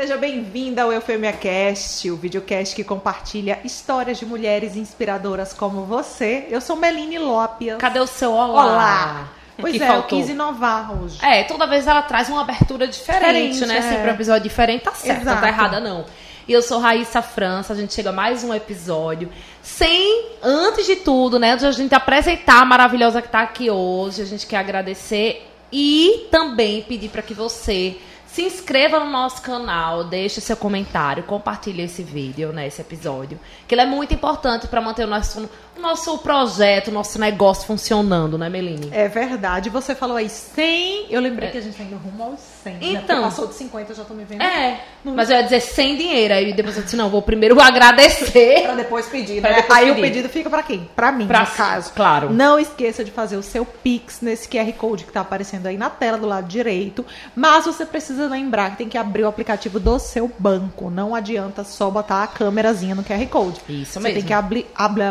[0.00, 6.46] Seja bem-vinda ao Eufemia Cast, o videocast que compartilha histórias de mulheres inspiradoras como você.
[6.48, 7.76] Eu sou Meline Lopes.
[7.76, 8.64] Cadê o seu olá?
[8.64, 9.28] Olá!
[9.58, 10.18] Pois que é, faltou.
[10.18, 11.18] eu quis inovar hoje.
[11.22, 13.76] É, toda vez ela traz uma abertura diferente, Diferente, né?
[13.76, 13.82] é.
[13.82, 15.40] Sempre um episódio diferente, tá certo, não Exato.
[15.42, 16.06] tá errada não.
[16.48, 19.28] E eu sou Raíssa França, a gente chega a mais um episódio.
[19.62, 24.22] Sem, antes de tudo, né, de a gente apresentar a maravilhosa que tá aqui hoje,
[24.22, 27.98] a gente quer agradecer e também pedir para que você
[28.32, 33.74] se inscreva no nosso canal, deixe seu comentário, compartilhe esse vídeo, né, esse episódio, que
[33.74, 38.48] ele é muito importante para manter o nosso, nosso projeto, o nosso negócio funcionando, né,
[38.48, 38.88] Meline?
[38.92, 39.70] É verdade.
[39.70, 41.06] Você falou aí 100.
[41.10, 42.72] Eu lembrei que a gente tá indo rumo aos 100.
[42.74, 42.78] né?
[42.82, 43.00] Então.
[43.06, 44.42] Porque passou de 50, eu já tô me vendo.
[44.42, 46.34] É, mas eu ia dizer sem dinheiro.
[46.34, 48.62] Aí depois eu disse, não, vou primeiro agradecer.
[48.62, 49.56] Pra depois pedir, Pra né?
[49.62, 50.06] depois aí o pedir.
[50.08, 50.88] pedido fica pra quem?
[50.94, 51.92] Pra mim, Pra no caso.
[51.94, 52.30] claro.
[52.30, 55.88] Não esqueça de fazer o seu Pix nesse QR Code que tá aparecendo aí na
[55.88, 57.04] tela do lado direito.
[57.34, 60.90] Mas você precisa lembrar que tem que abrir o aplicativo do seu banco.
[60.90, 63.60] Não adianta só botar a câmerazinha no QR Code.
[63.68, 64.18] Isso você mesmo.
[64.18, 65.04] tem que abrir, abrir,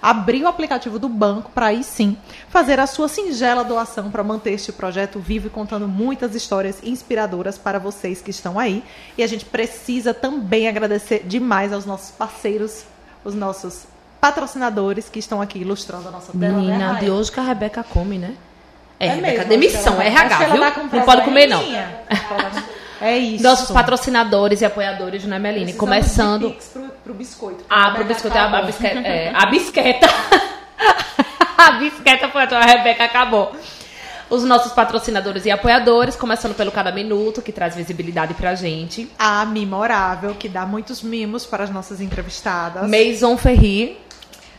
[0.00, 2.16] abrir o aplicativo do banco para aí sim
[2.48, 7.58] fazer a sua singela doação para manter este projeto vivo e contando muitas histórias inspiradoras
[7.58, 8.82] para vocês que estão aí.
[9.16, 12.84] E a gente precisa também agradecer demais aos nossos parceiros,
[13.24, 13.86] os nossos
[14.20, 16.52] patrocinadores que estão aqui ilustrando a nossa tela.
[16.52, 17.00] né, Menina, Raia?
[17.04, 18.34] de hoje que a Rebeca come, né?
[18.98, 20.72] É, É Rebeca, mesmo, demissão, é RH, ela viu?
[20.72, 21.62] tá não pode comer, não.
[23.00, 23.42] É isso.
[23.42, 25.72] Nossos patrocinadores e apoiadores, né, Meline?
[25.74, 26.48] Começando.
[26.48, 27.64] de Pix pro, pro biscoito.
[27.68, 29.00] Ah, pro Rebeca biscoito, a, a bisqueta.
[29.00, 30.06] É, a bisqueta.
[31.56, 33.54] a bisqueta foi a Rebeca acabou.
[34.30, 39.10] Os nossos patrocinadores e apoiadores, começando pelo Cada Minuto, que traz visibilidade pra gente.
[39.18, 42.86] A Memorável, que dá muitos mimos para as nossas entrevistadas.
[42.86, 43.96] Maison Ferri,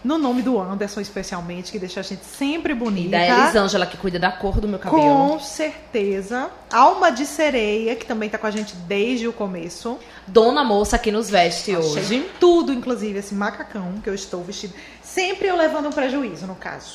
[0.03, 3.09] No nome do Anderson, especialmente, que deixa a gente sempre e bonita.
[3.09, 5.03] da Elisângela, que cuida da cor do meu cabelo.
[5.03, 6.49] Com certeza.
[6.71, 9.99] Alma de Sereia, que também tá com a gente desde o começo.
[10.25, 12.29] Dona Moça que nos veste Achei hoje.
[12.39, 14.73] tudo, inclusive esse macacão que eu estou vestindo.
[15.03, 16.93] Sempre eu levando um prejuízo, no caso.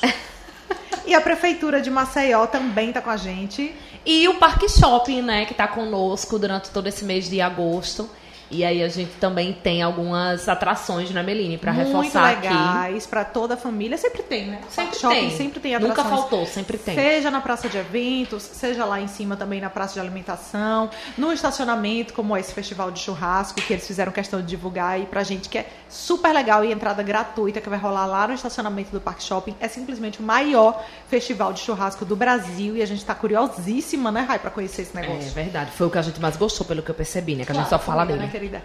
[1.05, 3.75] e a Prefeitura de Maceió também tá com a gente.
[4.03, 8.09] E o Parque Shopping, né, que tá conosco durante todo esse mês de agosto.
[8.51, 12.47] E aí a gente também tem algumas atrações, né, Meline, pra muito reforçar aqui.
[12.47, 13.97] legais para toda a família.
[13.97, 14.61] Sempre tem, né?
[14.69, 15.37] Sempre Shopping tem.
[15.37, 16.19] sempre tem Nunca atrações.
[16.19, 16.95] faltou, sempre tem.
[16.95, 21.31] Seja na praça de eventos, seja lá em cima também na praça de alimentação, no
[21.33, 25.49] estacionamento, como esse festival de churrasco que eles fizeram questão de divulgar aí pra gente,
[25.49, 29.23] que é super legal e entrada gratuita que vai rolar lá no estacionamento do Parque
[29.23, 29.55] Shopping.
[29.59, 34.21] É simplesmente o maior festival de churrasco do Brasil e a gente tá curiosíssima, né,
[34.21, 35.31] Rai, pra conhecer esse É negócio.
[35.31, 37.45] verdade, foi o que a gente mais gostou, pelo que eu percebi, né?
[37.45, 38.27] Que a gente só fala Família, dele.
[38.33, 38.61] Né, querida?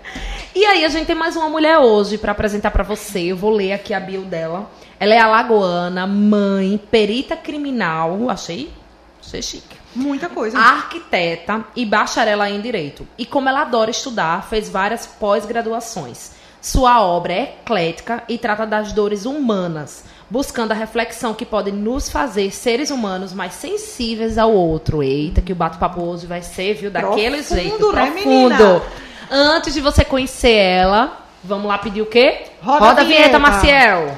[0.54, 3.20] E aí, a gente tem mais uma mulher hoje pra apresentar pra você.
[3.20, 4.68] Eu vou ler aqui a bio dela.
[4.98, 8.28] Ela é alagoana, mãe, perita criminal.
[8.28, 8.68] Achei,
[9.24, 9.76] achei chique.
[9.94, 10.58] Muita coisa.
[10.58, 13.06] Arquiteta e bacharela em direito.
[13.16, 16.32] E como ela adora estudar, fez várias pós-graduações.
[16.60, 22.10] Sua obra é eclética e trata das dores humanas, buscando a reflexão que pode nos
[22.10, 25.02] fazer seres humanos mais sensíveis ao outro.
[25.02, 26.90] Eita, que o bate-papo hoje vai ser, viu?
[26.90, 27.92] Daquele Profundo, jeito.
[27.92, 28.28] né, profundo.
[28.28, 28.82] menina?
[29.32, 32.46] Antes de você conhecer ela, vamos lá pedir o quê?
[32.60, 33.38] Roda a vinheta.
[33.38, 34.16] Maciel.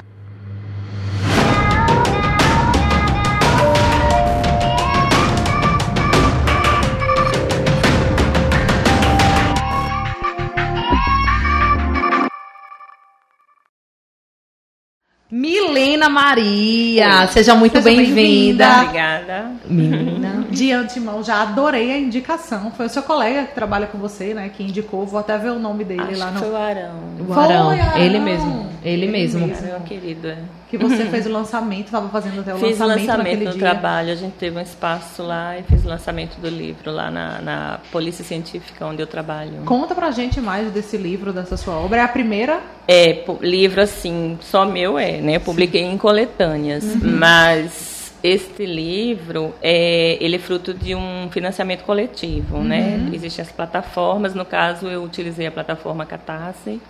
[15.30, 18.14] Milena Maria, seja muito bem-vinda.
[18.14, 18.80] bem-vinda.
[18.82, 19.50] Obrigada.
[19.66, 20.41] Menina.
[20.52, 22.70] De antemão, já adorei a indicação.
[22.72, 24.50] Foi o seu colega que trabalha com você, né?
[24.54, 25.06] Que indicou.
[25.06, 26.40] Vou até ver o nome dele Acho lá que no.
[26.40, 26.94] foi o Arão.
[27.28, 27.98] O Arão, Foi, Arão.
[27.98, 29.44] ele mesmo, ele mesmo.
[29.44, 30.28] Arão, querido.
[30.28, 30.38] é.
[30.70, 33.50] Que você fez o lançamento, estava fazendo até o Fiz o lançamento, lançamento naquele no
[33.50, 33.60] dia.
[33.60, 37.42] trabalho, a gente teve um espaço lá e fiz o lançamento do livro lá na,
[37.42, 39.52] na Polícia Científica, onde eu trabalho.
[39.66, 41.98] Conta pra gente mais desse livro, dessa sua obra.
[41.98, 42.60] É a primeira?
[42.88, 45.36] É, livro assim, só meu é, né?
[45.36, 52.58] Eu publiquei em coletâneas, mas este livro é, ele é fruto de um financiamento coletivo,
[52.58, 53.10] né?
[53.12, 56.80] Existem as plataformas, no caso eu utilizei a plataforma Catarse.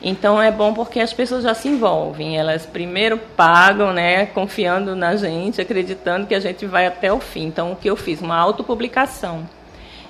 [0.00, 5.16] Então é bom porque as pessoas já se envolvem, elas primeiro pagam, né, confiando na
[5.16, 7.46] gente, acreditando que a gente vai até o fim.
[7.46, 9.48] Então o que eu fiz, uma autopublicação.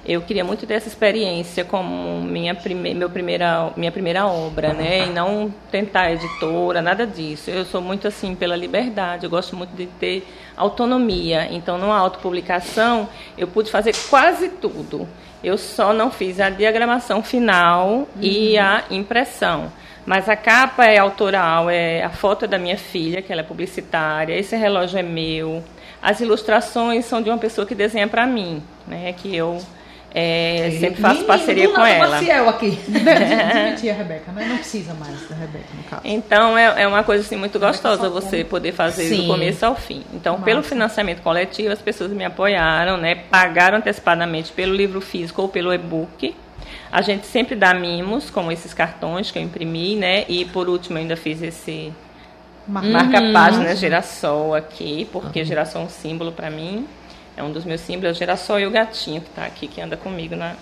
[0.06, 5.06] Eu queria muito ter essa experiência como minha, prime meu primeira, minha primeira obra, né?
[5.06, 7.50] E não tentar editora, nada disso.
[7.50, 11.48] Eu sou muito assim pela liberdade, eu gosto muito de ter autonomia.
[11.50, 15.06] Então, numa autopublicação, eu pude fazer quase tudo.
[15.42, 19.70] Eu só não fiz a diagramação final e a impressão.
[20.04, 23.44] Mas a capa é autoral, é a foto é da minha filha, que ela é
[23.44, 25.62] publicitária, esse relógio é meu.
[26.00, 29.12] As ilustrações são de uma pessoa que desenha para mim, né?
[29.12, 29.60] Que eu
[30.14, 32.16] É, sempre faço parceria com ela.
[32.16, 32.78] Maciel aqui.
[32.88, 34.46] Demitir a Rebeca, né?
[34.48, 36.02] Não precisa mais da Rebeca, no caso.
[36.04, 39.22] Então, é, é uma coisa assim, muito gostosa você poder fazer Sim.
[39.22, 40.02] do começo ao fim.
[40.14, 40.44] Então, Massa.
[40.44, 43.16] pelo financiamento coletivo, as pessoas me apoiaram, né?
[43.30, 46.34] Pagaram antecipadamente pelo livro físico ou pelo e-book.
[46.90, 50.24] A gente sempre dá mimos, como esses cartões que eu imprimi, né?
[50.26, 51.92] E por último, eu ainda fiz esse
[52.66, 53.76] marca-página uhum.
[53.76, 55.44] girassol aqui, porque uhum.
[55.44, 56.86] girassol é um símbolo para mim.
[57.38, 59.80] É um dos meus símbolos, é o girassol e o gatinho que está aqui, que
[59.80, 60.56] anda comigo na.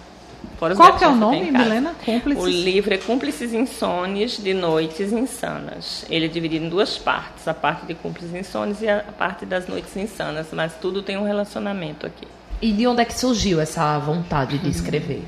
[0.58, 1.94] Fora Qual que é o nome, Milena?
[2.04, 2.44] Cúmplices?
[2.44, 6.04] O livro é Cúmplices Insones de Noites Insanas.
[6.10, 9.66] Ele é dividido em duas partes, a parte de Cúmplices Insones e a parte das
[9.66, 12.28] Noites Insanas, mas tudo tem um relacionamento aqui.
[12.60, 15.24] E de onde é que surgiu essa vontade de escrever?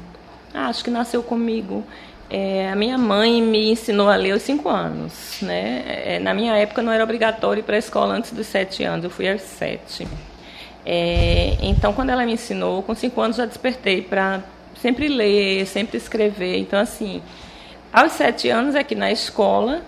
[0.53, 1.83] Ah, acho que nasceu comigo.
[2.29, 5.39] É, a minha mãe me ensinou a ler aos cinco anos.
[5.41, 5.83] Né?
[5.87, 9.05] É, na minha época não era obrigatório ir para a escola antes dos sete anos,
[9.05, 10.07] eu fui aos sete.
[10.91, 14.43] É, então, quando ela me ensinou, com cinco anos já despertei para
[14.81, 16.57] sempre ler, sempre escrever.
[16.57, 17.21] Então, assim,
[17.93, 19.83] aos sete anos que na escola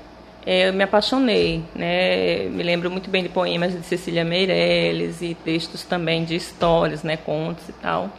[0.44, 1.64] é, eu me apaixonei.
[1.75, 2.50] Né?
[2.50, 7.17] Me lembro muito bem de poemas de Cecília Meirelles e textos também de histórias, né?
[7.17, 8.11] contos e tal.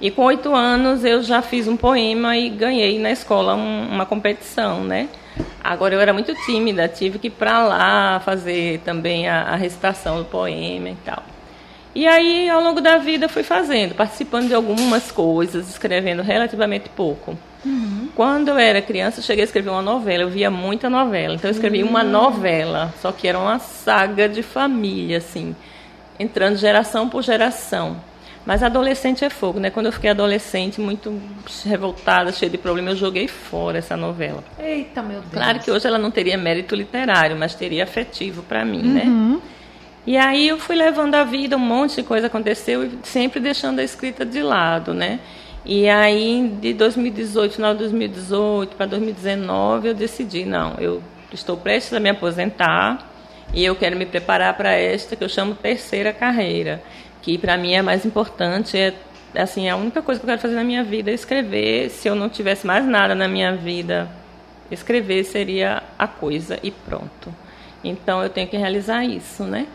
[0.00, 4.06] E com oito anos eu já fiz um poema e ganhei na escola um, uma
[4.06, 5.08] competição, né?
[5.62, 10.18] Agora eu era muito tímida, tive que ir para lá fazer também a, a recitação
[10.18, 11.31] do poema e tal.
[11.94, 17.36] E aí, ao longo da vida, fui fazendo, participando de algumas coisas, escrevendo relativamente pouco.
[17.64, 18.08] Uhum.
[18.14, 21.34] Quando eu era criança, eu cheguei a escrever uma novela, eu via muita novela.
[21.34, 21.90] Então, eu escrevi uhum.
[21.90, 25.54] uma novela, só que era uma saga de família, assim,
[26.18, 27.96] entrando geração por geração.
[28.44, 29.70] Mas adolescente é fogo, né?
[29.70, 31.20] Quando eu fiquei adolescente, muito
[31.64, 34.42] revoltada, cheia de problemas, eu joguei fora essa novela.
[34.58, 35.32] Eita, meu Deus.
[35.32, 39.04] Claro que hoje ela não teria mérito literário, mas teria afetivo para mim, né?
[39.04, 39.34] uhum.
[39.34, 39.40] né?
[40.04, 43.78] E aí eu fui levando a vida, um monte de coisa aconteceu e sempre deixando
[43.78, 45.20] a escrita de lado, né?
[45.64, 51.00] E aí, de 2018, final de 2018 para 2019, eu decidi, não, eu
[51.32, 53.08] estou prestes a me aposentar
[53.54, 56.82] e eu quero me preparar para esta que eu chamo terceira carreira,
[57.20, 58.92] que para mim é mais importante, é
[59.36, 61.90] assim, a única coisa que eu quero fazer na minha vida é escrever.
[61.90, 64.08] Se eu não tivesse mais nada na minha vida,
[64.68, 67.32] escrever seria a coisa e pronto.
[67.84, 69.68] Então eu tenho que realizar isso, né?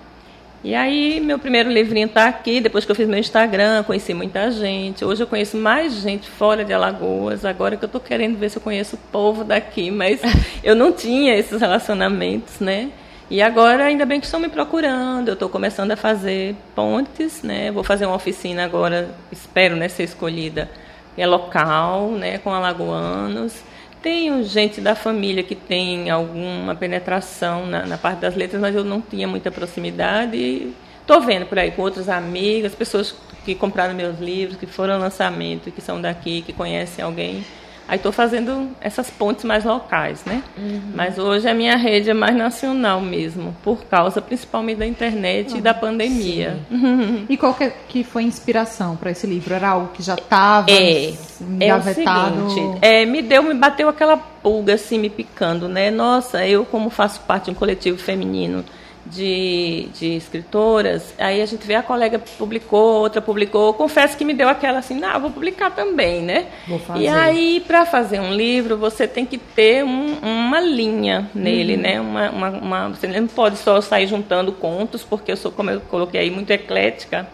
[0.68, 4.52] E aí, meu primeiro livrinho está aqui, depois que eu fiz meu Instagram, conheci muita
[4.52, 5.06] gente.
[5.06, 8.58] Hoje eu conheço mais gente fora de Alagoas, agora que eu estou querendo ver se
[8.58, 10.20] eu conheço o povo daqui, mas
[10.62, 12.92] eu não tinha esses relacionamentos, né?
[13.30, 17.72] E agora, ainda bem que estão me procurando, eu estou começando a fazer pontes, né?
[17.72, 20.70] Vou fazer uma oficina agora, espero né, ser escolhida,
[21.18, 23.54] é local, né, com alagoanos.
[24.02, 28.84] Tenho gente da família que tem alguma penetração na, na parte das letras, mas eu
[28.84, 30.38] não tinha muita proximidade.
[30.38, 34.96] E estou vendo por aí com outros amigos, pessoas que compraram meus livros, que foram
[34.96, 37.44] ao lançamento, que são daqui, que conhecem alguém.
[37.88, 40.44] Aí estou fazendo essas pontes mais locais, né?
[40.58, 40.92] Uhum.
[40.94, 45.58] Mas hoje a minha rede é mais nacional mesmo, por causa principalmente da internet uhum.
[45.58, 46.60] e da pandemia.
[46.70, 47.26] Uhum.
[47.30, 49.54] E qual que, que foi a inspiração para esse livro?
[49.54, 52.40] Era algo que já estava é, engavetado?
[52.40, 55.90] É o seguinte, é, me deu, me bateu aquela pulga assim me picando, né?
[55.90, 58.66] Nossa, eu como faço parte de um coletivo feminino
[59.12, 64.34] de, de escritoras, aí a gente vê a colega publicou, outra publicou, confesso que me
[64.34, 66.48] deu aquela assim, não, vou publicar também, né?
[66.68, 67.04] Vou fazer.
[67.04, 71.82] E aí, para fazer um livro, você tem que ter um, uma linha nele, uhum.
[71.82, 72.02] né?
[72.02, 75.82] Uma, uma, uma, você não pode só sair juntando contos, porque eu sou, como eu
[75.82, 77.28] coloquei aí, muito eclética,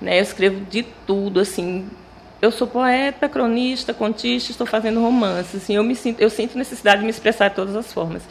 [0.00, 0.18] né?
[0.18, 1.88] Eu escrevo de tudo, assim,
[2.44, 5.62] eu sou poeta, cronista, contista, estou fazendo romances.
[5.62, 8.22] Assim, eu me sinto, eu sinto necessidade de me expressar de todas as formas.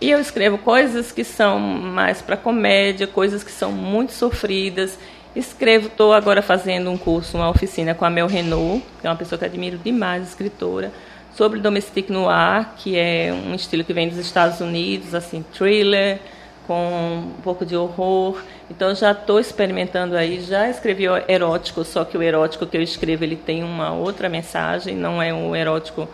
[0.00, 4.98] E eu escrevo coisas que são mais para comédia, coisas que são muito sofridas.
[5.36, 9.16] Escrevo, estou agora fazendo um curso, uma oficina com a Mel Renault, que é uma
[9.16, 10.92] pessoa que admiro demais, escritora,
[11.36, 16.18] sobre domestic noir, que é um estilo que vem dos Estados Unidos, assim, thriller,
[16.70, 18.40] com um pouco de horror.
[18.70, 23.24] Então já estou experimentando aí, já escrevi erótico, só que o erótico que eu escrevo
[23.24, 26.08] ele tem uma outra mensagem, não é um erótico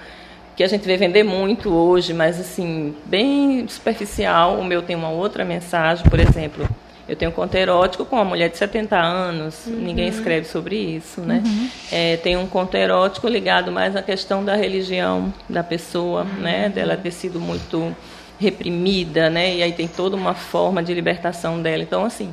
[0.56, 4.58] que a gente vê vender muito hoje, mas assim, bem superficial.
[4.58, 6.66] O meu tem uma outra mensagem, por exemplo.
[7.06, 9.74] Eu tenho um conto erótico com uma mulher de 70 anos, uhum.
[9.74, 11.42] ninguém escreve sobre isso, né?
[11.44, 11.68] Uhum.
[11.92, 16.40] É, tem um conto erótico ligado mais à questão da religião da pessoa, uhum.
[16.40, 16.70] né?
[16.70, 17.94] Dela ter sido muito
[18.38, 19.56] reprimida, né?
[19.56, 21.82] E aí tem toda uma forma de libertação dela.
[21.82, 22.32] Então, assim,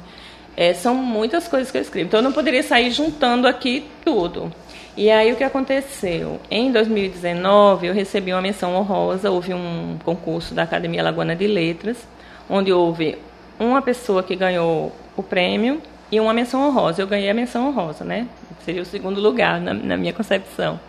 [0.55, 2.07] é, são muitas coisas que eu escrevo.
[2.07, 4.51] Então, eu não poderia sair juntando aqui tudo.
[4.95, 6.39] E aí o que aconteceu?
[6.51, 12.07] Em 2019 eu recebi uma menção honrosa, houve um concurso da Academia Lagoana de Letras,
[12.48, 13.17] onde houve
[13.60, 15.81] uma pessoa que ganhou o prêmio
[16.12, 17.01] e uma menção honrosa.
[17.01, 18.27] Eu ganhei a menção honrosa, né?
[18.63, 20.79] seria o segundo lugar na, na minha concepção,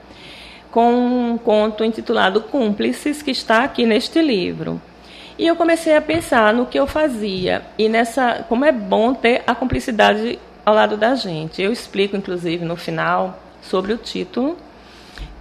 [0.71, 4.81] com um conto intitulado Cúmplices, que está aqui neste livro.
[5.37, 9.43] E eu comecei a pensar no que eu fazia e nessa como é bom ter
[9.47, 11.61] a cumplicidade ao lado da gente.
[11.61, 14.57] Eu explico, inclusive, no final sobre o título.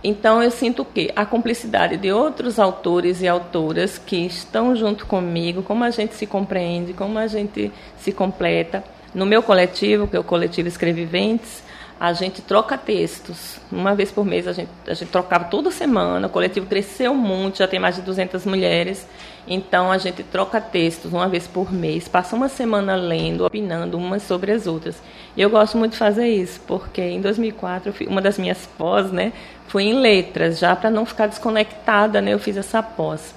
[0.04, 5.62] Então eu sinto que a cumplicidade de outros autores e autoras que estão junto comigo,
[5.62, 8.84] como a gente se compreende, como a gente se completa.
[9.14, 11.64] No meu coletivo, que é o coletivo Escreviventes,
[12.04, 13.62] a gente troca textos.
[13.72, 16.28] Uma vez por mês a gente, a gente trocava toda semana.
[16.28, 19.08] O coletivo cresceu muito, já tem mais de 200 mulheres.
[19.48, 24.22] Então a gente troca textos uma vez por mês, passa uma semana lendo, opinando umas
[24.24, 25.02] sobre as outras.
[25.38, 29.32] E eu gosto muito de fazer isso, porque em 2004 uma das minhas pós, né,
[29.70, 33.34] foi em letras, já para não ficar desconectada, né, eu fiz essa pós.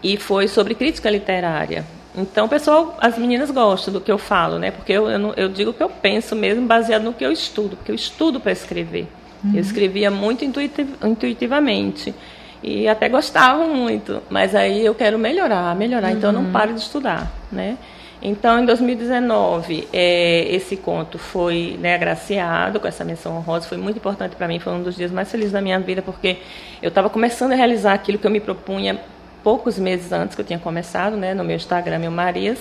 [0.00, 1.84] E foi sobre crítica literária.
[2.16, 4.70] Então, pessoal, as meninas gostam do que eu falo, né?
[4.70, 7.76] Porque eu, eu, eu digo o que eu penso mesmo, baseado no que eu estudo,
[7.76, 9.06] porque eu estudo para escrever.
[9.44, 9.52] Uhum.
[9.54, 12.14] Eu escrevia muito intuitiv intuitivamente
[12.62, 16.16] e até gostava muito, mas aí eu quero melhorar, melhorar, uhum.
[16.16, 16.52] então eu não uhum.
[16.52, 17.76] paro de estudar, né?
[18.22, 23.98] Então, em 2019, é, esse conto foi né, agraciado com essa menção honrosa, foi muito
[23.98, 26.38] importante para mim, foi um dos dias mais felizes da minha vida, porque
[26.82, 28.98] eu estava começando a realizar aquilo que eu me propunha
[29.46, 32.58] poucos meses antes que eu tinha começado, né, no meu Instagram, Mil Marias.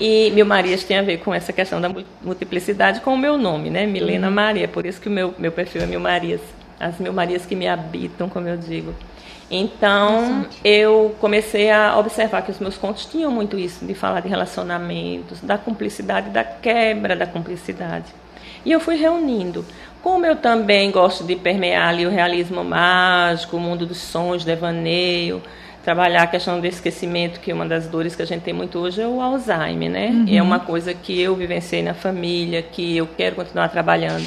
[0.00, 1.88] E Mil Marias tem a ver com essa questão da
[2.20, 4.34] multiplicidade com o meu nome, né, Milena uhum.
[4.34, 6.40] Maria, por isso que o meu, meu perfil é Mil Marias.
[6.80, 8.92] As Mil Marias que me habitam, como eu digo.
[9.48, 14.28] Então, eu comecei a observar que os meus contos tinham muito isso, de falar de
[14.28, 18.06] relacionamentos, da cumplicidade, da quebra da cumplicidade.
[18.64, 19.64] E eu fui reunindo.
[20.02, 25.40] Como eu também gosto de permear ali o realismo mágico, o mundo dos sonhos, devaneio,
[25.82, 28.78] trabalhar a questão do esquecimento, que é uma das dores que a gente tem muito
[28.78, 30.08] hoje é o Alzheimer, né?
[30.08, 30.26] Uhum.
[30.28, 34.26] É uma coisa que eu vivenciei na família, que eu quero continuar trabalhando.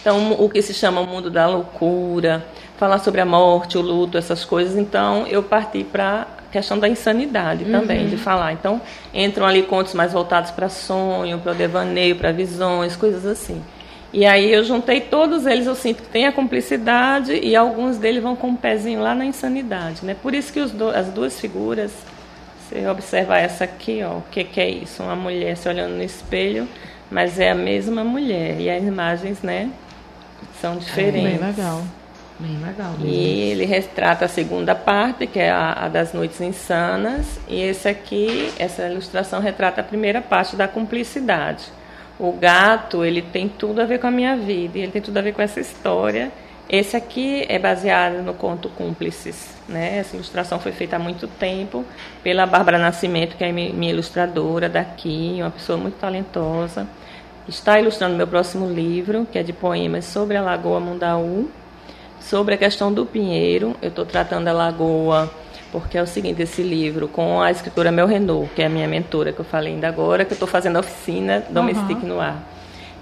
[0.00, 2.44] Então, o que se chama o mundo da loucura,
[2.76, 4.76] falar sobre a morte, o luto, essas coisas.
[4.76, 8.10] Então, eu parti para a questão da insanidade também, uhum.
[8.10, 8.52] de falar.
[8.52, 8.80] Então,
[9.12, 13.62] entram ali contos mais voltados para sonho, para o devaneio, para visões, coisas assim.
[14.14, 18.22] E aí eu juntei todos eles, eu sinto que tem a cumplicidade e alguns deles
[18.22, 20.14] vão com um pezinho lá na insanidade, né?
[20.14, 21.90] Por isso que do, as duas figuras,
[22.60, 25.02] você observar essa aqui, ó, o que, que é isso?
[25.02, 26.68] Uma mulher se olhando no espelho,
[27.10, 29.68] mas é a mesma mulher e as imagens, né,
[30.60, 31.34] são diferentes.
[31.34, 31.82] É bem legal.
[32.38, 32.92] Bem legal.
[32.92, 33.06] Mesmo.
[33.06, 37.88] E ele retrata a segunda parte, que é a, a, das noites insanas, e esse
[37.88, 41.64] aqui, essa ilustração retrata a primeira parte da cumplicidade.
[42.18, 45.22] O gato, ele tem tudo a ver com a minha vida, ele tem tudo a
[45.22, 46.30] ver com essa história.
[46.68, 49.98] Esse aqui é baseado no conto Cúmplices, né?
[49.98, 51.84] Essa ilustração foi feita há muito tempo
[52.22, 56.86] pela Bárbara Nascimento, que é minha ilustradora daqui, uma pessoa muito talentosa.
[57.46, 61.50] Está ilustrando meu próximo livro, que é de poemas sobre a Lagoa Mundaú,
[62.24, 65.30] Sobre a questão do Pinheiro, eu estou tratando a Lagoa,
[65.74, 68.86] porque é o seguinte, esse livro, com a escritora Mel Renault, que é a minha
[68.86, 72.10] mentora, que eu falei ainda agora, que eu estou fazendo a oficina Domestique uhum.
[72.10, 72.40] no Ar.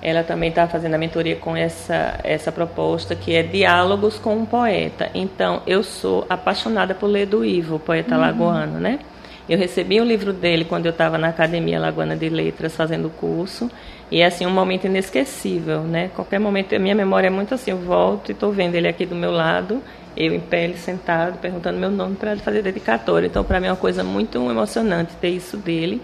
[0.00, 4.46] Ela também está fazendo a mentoria com essa, essa proposta, que é Diálogos com um
[4.46, 5.10] Poeta.
[5.14, 8.20] Então, eu sou apaixonada por ler do Ivo, poeta uhum.
[8.22, 9.00] lagoano, né?
[9.46, 13.10] Eu recebi o livro dele quando eu estava na Academia Lagoana de Letras fazendo o
[13.10, 13.70] curso.
[14.10, 16.10] E é assim um momento inesquecível, né?
[16.14, 19.04] Qualquer momento, a minha memória é muito assim, eu volto e estou vendo ele aqui
[19.04, 19.82] do meu lado,
[20.16, 23.26] eu em pé, ele sentado, perguntando meu nome para fazer dedicatória.
[23.26, 26.00] Então, para mim é uma coisa muito emocionante ter isso dele.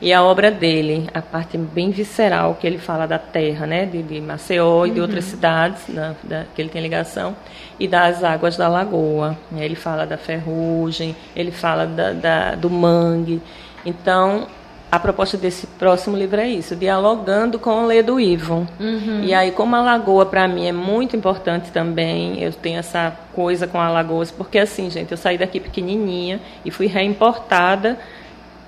[0.00, 4.02] E a obra dele, a parte bem visceral que ele fala da terra, né, de,
[4.02, 5.30] de Maceió e de outras uhum.
[5.30, 7.34] cidades na, da, que ele tem ligação,
[7.80, 9.38] e das águas da lagoa.
[9.56, 13.40] Ele fala da ferrugem, ele fala da, da do mangue.
[13.86, 14.46] Então,
[14.90, 18.66] a proposta desse próximo livro é isso, dialogando com o Lê do Ivo.
[18.78, 19.24] Uhum.
[19.24, 23.66] E aí, como a Lagoa para mim é muito importante também, eu tenho essa coisa
[23.66, 27.98] com a Alagoas, porque assim, gente, eu saí daqui pequenininha e fui reimportada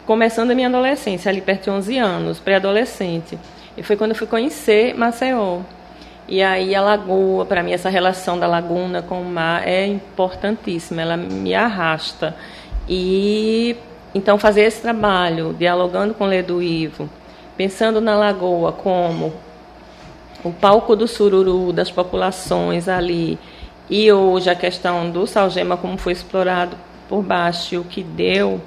[0.05, 3.39] começando a minha adolescência, ali perto de 11 anos, pré-adolescente.
[3.77, 5.61] E foi quando eu fui conhecer Maceió.
[6.27, 11.01] E aí a lagoa, para mim essa relação da laguna com o mar é importantíssima,
[11.01, 12.35] ela me arrasta.
[12.89, 13.77] E
[14.15, 17.09] então, fazer esse trabalho, dialogando com o Ledo Ivo,
[17.57, 19.33] pensando na lagoa como
[20.43, 23.39] o palco do sururu das populações ali,
[23.91, 26.77] e hoje a questão do salgema, como foi explorado
[27.09, 28.61] por baixo e o que deu.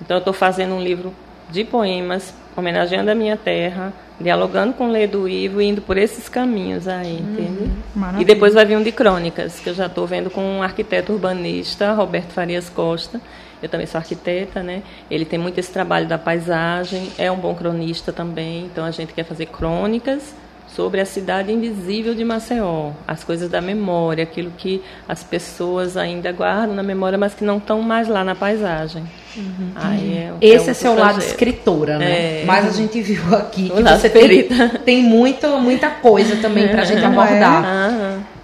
[0.00, 1.12] Então, eu estou fazendo um livro
[1.50, 6.28] de poemas, homenageando a minha terra, dialogando com o Ledo Ivo e indo por esses
[6.28, 7.70] caminhos aí, uhum, entende?
[8.18, 11.12] E depois vai vir um de crônicas, que eu já estou vendo com um arquiteto
[11.12, 13.20] urbanista, Roberto Farias Costa,
[13.66, 14.82] eu também sou arquiteta, né?
[15.10, 19.12] Ele tem muito esse trabalho da paisagem, é um bom cronista também, então a gente
[19.12, 20.34] quer fazer crônicas
[20.76, 26.30] sobre a cidade invisível de Maceió, as coisas da memória, aquilo que as pessoas ainda
[26.32, 29.02] guardam na memória, mas que não estão mais lá na paisagem.
[29.34, 29.72] Uhum.
[29.74, 31.14] É, Esse é, é seu projeto.
[31.14, 32.42] lado escritora, né?
[32.42, 32.44] É.
[32.44, 34.48] Mas a gente viu aqui que você tem,
[34.84, 37.64] tem muito, muita coisa também para a gente abordar.
[37.64, 38.36] É.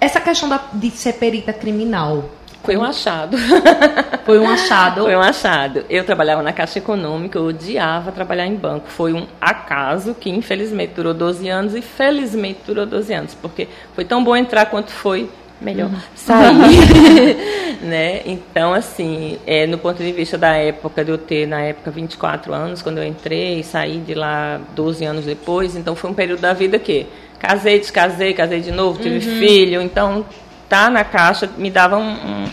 [0.00, 2.30] Essa questão da, de ser perita criminal,
[2.62, 3.36] foi um achado.
[4.24, 5.02] Foi um achado.
[5.02, 5.84] Foi um achado.
[5.88, 8.86] Eu trabalhava na Caixa Econômica, eu odiava trabalhar em banco.
[8.86, 14.04] Foi um acaso que infelizmente durou 12 anos e felizmente durou 12 anos, porque foi
[14.04, 15.28] tão bom entrar quanto foi
[15.60, 15.98] melhor uhum.
[16.14, 17.80] sair.
[17.82, 18.22] né?
[18.24, 22.52] Então, assim, é, no ponto de vista da época, de eu ter, na época, 24
[22.52, 26.52] anos, quando eu entrei, saí de lá 12 anos depois, então foi um período da
[26.52, 27.06] vida que
[27.38, 29.38] casei, descasei, casei de novo, tive uhum.
[29.38, 30.24] filho, então
[30.70, 32.44] tá na caixa me dava um, um,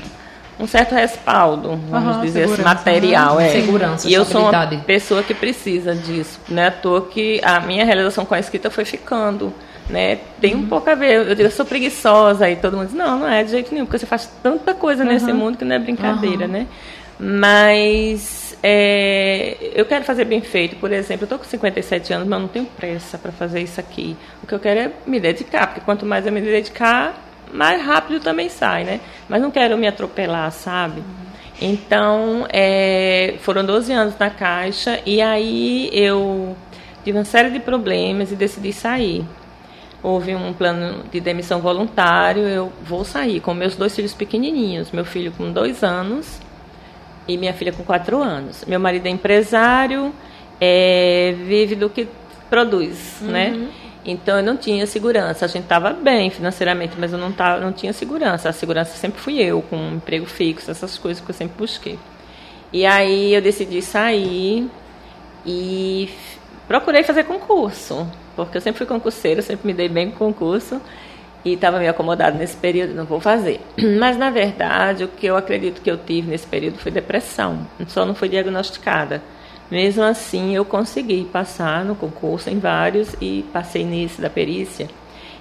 [0.59, 3.36] um certo respaldo, vamos uhum, dizer assim, material.
[3.36, 3.41] Uhum.
[3.41, 3.50] É.
[3.50, 6.41] Segurança, E eu sou uma pessoa que precisa disso.
[6.50, 9.53] Não é à toa que a minha realização com a escrita foi ficando.
[9.88, 10.17] Né?
[10.41, 10.67] Tem um uhum.
[10.67, 11.27] pouco a ver.
[11.27, 13.86] Eu digo, eu sou preguiçosa, e todo mundo diz, não, não é de jeito nenhum,
[13.86, 15.09] porque você faz tanta coisa uhum.
[15.09, 16.51] nesse mundo que não é brincadeira, uhum.
[16.51, 16.67] né?
[17.19, 20.75] Mas é, eu quero fazer bem feito.
[20.75, 23.79] Por exemplo, eu estou com 57 anos, mas eu não tenho pressa para fazer isso
[23.79, 24.17] aqui.
[24.43, 28.20] O que eu quero é me dedicar, porque quanto mais eu me dedicar, mais rápido
[28.20, 29.00] também sai, né?
[29.27, 31.04] Mas não quero me atropelar, sabe?
[31.62, 36.56] Então, é, foram 12 anos na Caixa e aí eu
[37.04, 39.25] tive uma série de problemas e decidi sair.
[40.04, 45.04] Houve um plano de demissão voluntário, eu vou sair com meus dois filhos pequenininhos, meu
[45.04, 46.39] filho com dois anos
[47.27, 48.63] e minha filha com quatro anos.
[48.68, 50.13] Meu marido é empresário,
[50.62, 52.08] é, vive do que
[52.50, 53.50] produz, né?
[53.50, 53.58] uhum.
[53.58, 53.70] né?
[54.08, 55.44] Então eu não tinha segurança.
[55.44, 58.48] A gente estava bem financeiramente, mas eu não, tava, não tinha segurança.
[58.48, 62.00] A segurança sempre fui eu, com um emprego fixo, essas coisas que eu sempre busquei.
[62.72, 64.70] E aí eu decidi sair
[65.46, 66.10] e
[66.68, 70.82] procurei fazer concurso, porque eu sempre fui concurseira, sempre me dei bem com concurso
[71.44, 73.60] e estava meio acomodado nesse período, não vou fazer.
[74.00, 77.68] Mas na verdade, o que eu acredito que eu tive nesse período foi depressão.
[77.88, 79.22] Só não fui diagnosticada.
[79.69, 84.88] Mesmo assim, eu consegui passar no concurso em vários e passei nesse da perícia.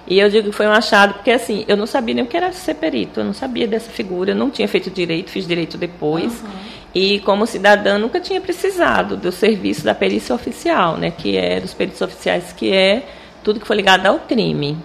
[0.05, 2.37] E eu digo que foi um achado, porque assim, eu não sabia nem o que
[2.37, 5.77] era ser perito, eu não sabia dessa figura, eu não tinha feito direito, fiz direito
[5.77, 6.41] depois.
[6.41, 6.49] Uhum.
[6.95, 11.73] E como cidadã nunca tinha precisado do serviço da perícia oficial, né, que é dos
[11.73, 13.05] peritos oficiais, que é
[13.43, 14.77] tudo que foi ligado ao crime.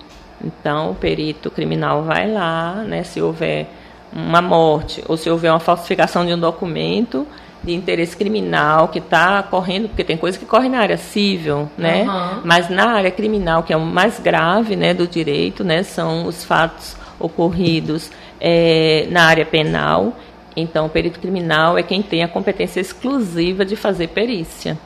[0.45, 3.69] Então, o perito criminal vai lá, né, se houver
[4.15, 7.27] uma morte ou se houver uma falsificação de um documento,
[7.63, 12.03] de interesse criminal que está correndo, porque tem coisa que corre na área civil, né?
[12.03, 12.41] Uhum.
[12.45, 16.45] Mas na área criminal, que é o mais grave, né, do direito, né, são os
[16.45, 20.13] fatos ocorridos é, na área penal.
[20.57, 24.77] Então, o perito criminal é quem tem a competência exclusiva de fazer perícia.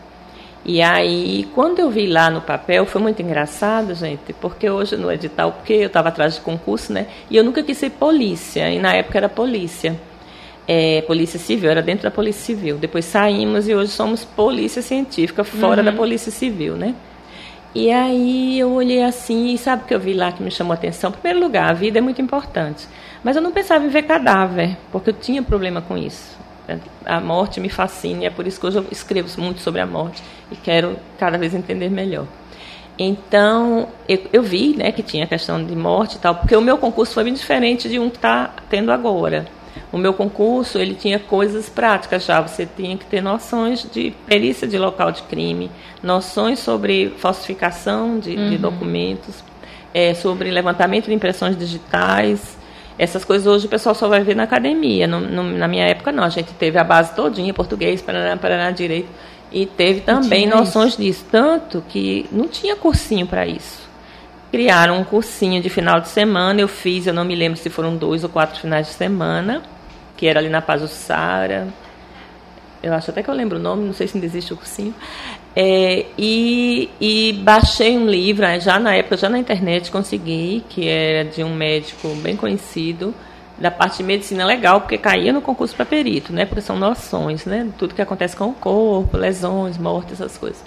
[0.69, 5.13] E aí, quando eu vi lá no papel, foi muito engraçado, gente, porque hoje no
[5.13, 7.07] edital, porque eu estava atrás de concurso, né?
[7.31, 9.97] E eu nunca quis ser polícia, e na época era polícia
[10.67, 12.77] é, Polícia Civil, era dentro da Polícia Civil.
[12.77, 15.85] Depois saímos e hoje somos Polícia Científica, fora uhum.
[15.85, 16.95] da Polícia Civil, né?
[17.75, 20.73] E aí eu olhei assim e sabe o que eu vi lá que me chamou
[20.73, 21.11] a atenção?
[21.11, 22.89] Em primeiro lugar, a vida é muito importante.
[23.23, 26.37] Mas eu não pensava em ver cadáver, porque eu tinha problema com isso.
[27.05, 29.87] A morte me fascina e é por isso que hoje eu escrevo muito sobre a
[29.87, 32.27] morte e quero cada vez entender melhor.
[32.99, 36.79] Então, eu, eu, vi né, que tinha questão de morte e tal, porque o meu
[36.79, 39.47] concurso foi bem diferente de um que está tendo agora.
[39.93, 44.67] O meu concurso, ele tinha coisas práticas já, você tinha que ter noções de perícia
[44.67, 45.71] de local de crime,
[46.03, 48.51] noções sobre falsificação de, uhum.
[48.51, 49.45] de documentos,
[49.93, 52.56] é, sobre levantamento de impressões digitais,
[52.99, 55.07] essas coisas hoje o pessoal só vai ver na academia.
[55.07, 56.25] No, no, na minha época, não.
[56.25, 59.09] A gente teve a base todinha, português, Paraná, Paraná, Direito.
[59.53, 61.03] E teve também noções isso.
[61.03, 61.27] disso.
[61.31, 63.87] Tanto que não tinha cursinho para isso.
[64.51, 66.61] Criaram um cursinho de final de semana.
[66.61, 69.63] Eu fiz, eu não me lembro se foram dois ou quatro finais de semana
[70.17, 71.69] que era ali na Pajussara.
[72.83, 74.95] Eu acho até que eu lembro o nome, não sei se ainda existe o cursinho.
[75.59, 81.25] É, e, e, baixei um livro, já na época, já na internet consegui, que era
[81.25, 83.15] de um médico bem conhecido,
[83.57, 86.45] da parte de medicina legal, porque caía no concurso para perito, né?
[86.45, 87.67] Porque são noções, né?
[87.79, 90.63] Tudo que acontece com o corpo, lesões, mortes, essas coisas.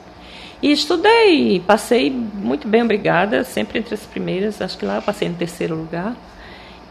[0.59, 5.29] E estudei, passei muito bem, obrigada, sempre entre as primeiras, acho que lá eu passei
[5.29, 6.15] no terceiro lugar.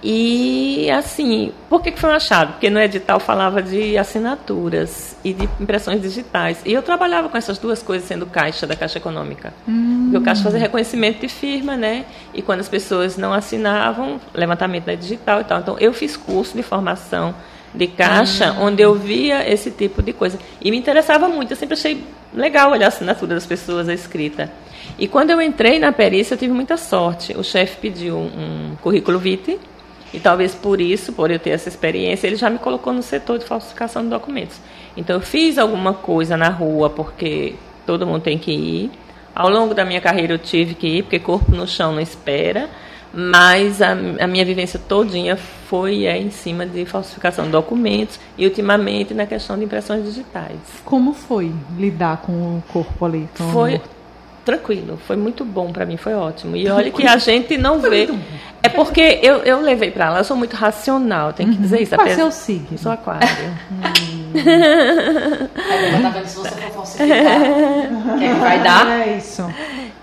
[0.03, 2.53] E assim, por que, que foi um achado?
[2.53, 6.61] Porque no edital falava de assinaturas e de impressões digitais.
[6.65, 9.53] E eu trabalhava com essas duas coisas sendo caixa da Caixa Econômica.
[9.69, 10.05] Hum.
[10.05, 12.05] Porque o caixa fazia reconhecimento de firma, né?
[12.33, 15.61] E quando as pessoas não assinavam, levantamento da digital e tal.
[15.61, 17.35] Então eu fiz curso de formação
[17.75, 18.67] de caixa, hum.
[18.67, 20.39] onde eu via esse tipo de coisa.
[20.61, 24.51] E me interessava muito, eu sempre achei legal olhar a assinatura das pessoas, a escrita.
[24.97, 27.37] E quando eu entrei na perícia, eu tive muita sorte.
[27.37, 29.59] O chefe pediu um currículo vitae,
[30.13, 33.39] e talvez por isso, por eu ter essa experiência, ele já me colocou no setor
[33.39, 34.59] de falsificação de documentos.
[34.97, 37.55] Então, eu fiz alguma coisa na rua, porque
[37.87, 38.91] todo mundo tem que ir.
[39.35, 42.69] Ao longo da minha carreira, eu tive que ir, porque corpo no chão não espera.
[43.13, 48.45] Mas a, a minha vivência todinha foi é, em cima de falsificação de documentos e,
[48.45, 50.59] ultimamente, na questão de impressões digitais.
[50.85, 53.29] Como foi lidar com o corpo ali?
[53.53, 53.81] foi
[54.49, 56.57] tranquilo, foi muito bom para mim, foi ótimo.
[56.57, 58.09] E olha que a gente não vê.
[58.63, 61.61] É porque eu, eu levei para lá, eu sou muito racional, tem que uhum.
[61.61, 61.95] dizer isso.
[61.95, 62.79] Qual é seu signo?
[62.79, 63.29] Sou aquário.
[63.85, 64.27] Aí
[66.03, 67.15] tá vendo se você for falsificar.
[68.15, 69.07] O que, é que vai dar?
[69.07, 69.43] É isso.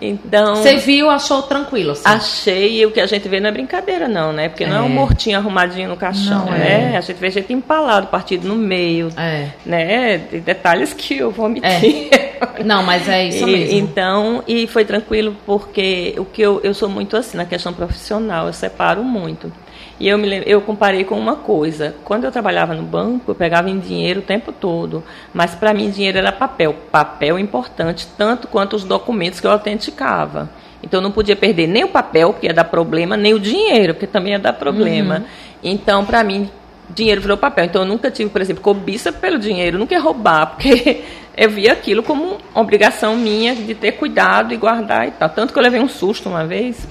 [0.01, 0.55] Então.
[0.55, 1.91] Você viu, achou tranquilo?
[1.91, 2.03] Assim.
[2.05, 4.49] Achei, e o que a gente vê não é brincadeira, não, né?
[4.49, 4.67] Porque é.
[4.67, 6.93] não é um mortinho arrumadinho no caixão, não, né?
[6.93, 6.97] É.
[6.97, 9.10] A gente vê gente empalado, partido no meio.
[9.17, 9.49] É.
[9.65, 10.17] Né?
[10.17, 12.10] De detalhes que eu vou omitir.
[12.12, 12.25] É.
[12.63, 13.77] Não, mas é isso e, mesmo.
[13.77, 18.47] Então, e foi tranquilo porque o que eu, eu sou muito assim na questão profissional,
[18.47, 19.51] eu separo muito.
[19.99, 21.95] E eu, me, eu comparei com uma coisa.
[22.03, 25.03] Quando eu trabalhava no banco, eu pegava em dinheiro o tempo todo.
[25.34, 26.75] Mas para mim, dinheiro era papel.
[26.91, 30.49] Papel importante, tanto quanto os documentos que eu autenticava.
[30.84, 33.93] Então, eu não podia perder nem o papel, porque ia dar problema, nem o dinheiro,
[33.93, 35.19] porque também ia dar problema.
[35.19, 35.25] Uhum.
[35.63, 36.49] Então, para mim,
[36.89, 37.65] dinheiro virou papel.
[37.65, 39.79] Então, eu nunca tive, por exemplo, cobiça pelo dinheiro.
[39.79, 41.03] Nunca ia roubar, porque
[41.38, 45.29] eu via aquilo como obrigação minha de ter cuidado e guardar e tal.
[45.29, 46.86] Tanto que eu levei um susto uma vez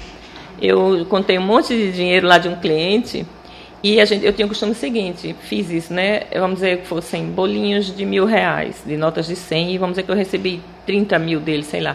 [0.61, 3.27] eu contei um monte de dinheiro lá de um cliente
[3.85, 6.23] e a gente, eu tinha o costume seguinte, fiz isso, né?
[6.33, 10.05] Vamos dizer que fossem bolinhos de mil reais, de notas de 100, e vamos dizer
[10.05, 11.95] que eu recebi 30 mil deles, sei lá.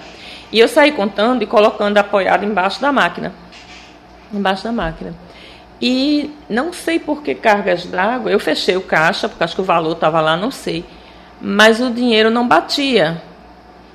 [0.51, 3.33] E eu saí contando e colocando apoiado embaixo da máquina.
[4.31, 5.15] Embaixo da máquina.
[5.81, 9.65] E não sei por que cargas d'água, eu fechei o caixa, porque acho que o
[9.65, 10.85] valor estava lá, não sei.
[11.41, 13.19] Mas o dinheiro não batia.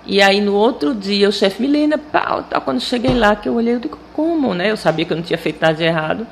[0.07, 3.55] E aí no outro dia o chefe Milena, pau, tal, quando cheguei lá, que eu
[3.55, 4.71] olhei, eu digo, como, né?
[4.71, 6.27] Eu sabia que eu não tinha feito nada de errado.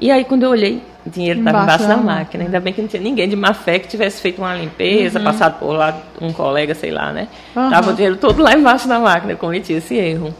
[0.00, 2.44] E aí quando eu olhei, o dinheiro estava embaixo, da máquina.
[2.44, 5.24] Ainda bem que não tinha ninguém de má fé que tivesse feito uma limpeza, uhum.
[5.24, 7.28] passado por lá um colega, sei lá, né?
[7.54, 7.70] Uhum.
[7.70, 10.34] Tava o dinheiro todo lá embaixo da máquina, eu cometi esse erro.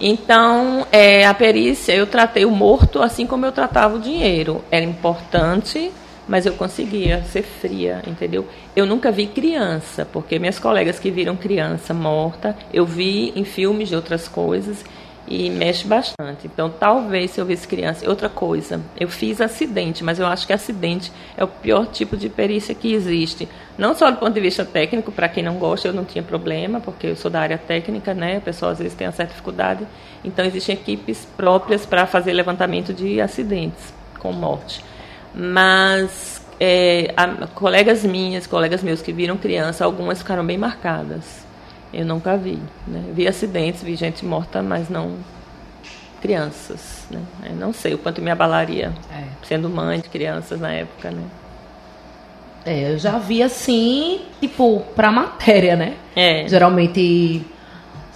[0.00, 4.62] Então, é, a perícia, eu tratei o morto assim como eu tratava o dinheiro.
[4.70, 5.92] Era importante
[6.28, 8.46] mas eu conseguia ser fria, entendeu?
[8.76, 13.88] Eu nunca vi criança, porque minhas colegas que viram criança morta, eu vi em filmes
[13.88, 14.84] de outras coisas
[15.30, 16.46] e mexe bastante.
[16.46, 18.08] Então, talvez se eu visse criança.
[18.08, 22.28] Outra coisa, eu fiz acidente, mas eu acho que acidente é o pior tipo de
[22.28, 23.48] perícia que existe.
[23.76, 26.80] Não só do ponto de vista técnico, para quem não gosta, eu não tinha problema,
[26.80, 28.38] porque eu sou da área técnica, né?
[28.38, 29.86] O pessoal às vezes tem uma certa dificuldade.
[30.24, 34.82] Então, existem equipes próprias para fazer levantamento de acidentes com morte.
[35.38, 41.46] Mas é, a, colegas minhas, colegas meus que viram criança, algumas ficaram bem marcadas.
[41.94, 42.58] Eu nunca vi.
[42.86, 43.04] Né?
[43.14, 45.16] Vi acidentes, vi gente morta, mas não
[46.20, 47.06] crianças.
[47.10, 47.20] Né?
[47.48, 49.24] Eu não sei o quanto me abalaria, é.
[49.46, 51.12] sendo mãe de crianças na época.
[51.12, 51.22] Né?
[52.66, 55.94] É, eu já vi assim, tipo, pra matéria, né?
[56.16, 56.46] É.
[56.48, 57.44] Geralmente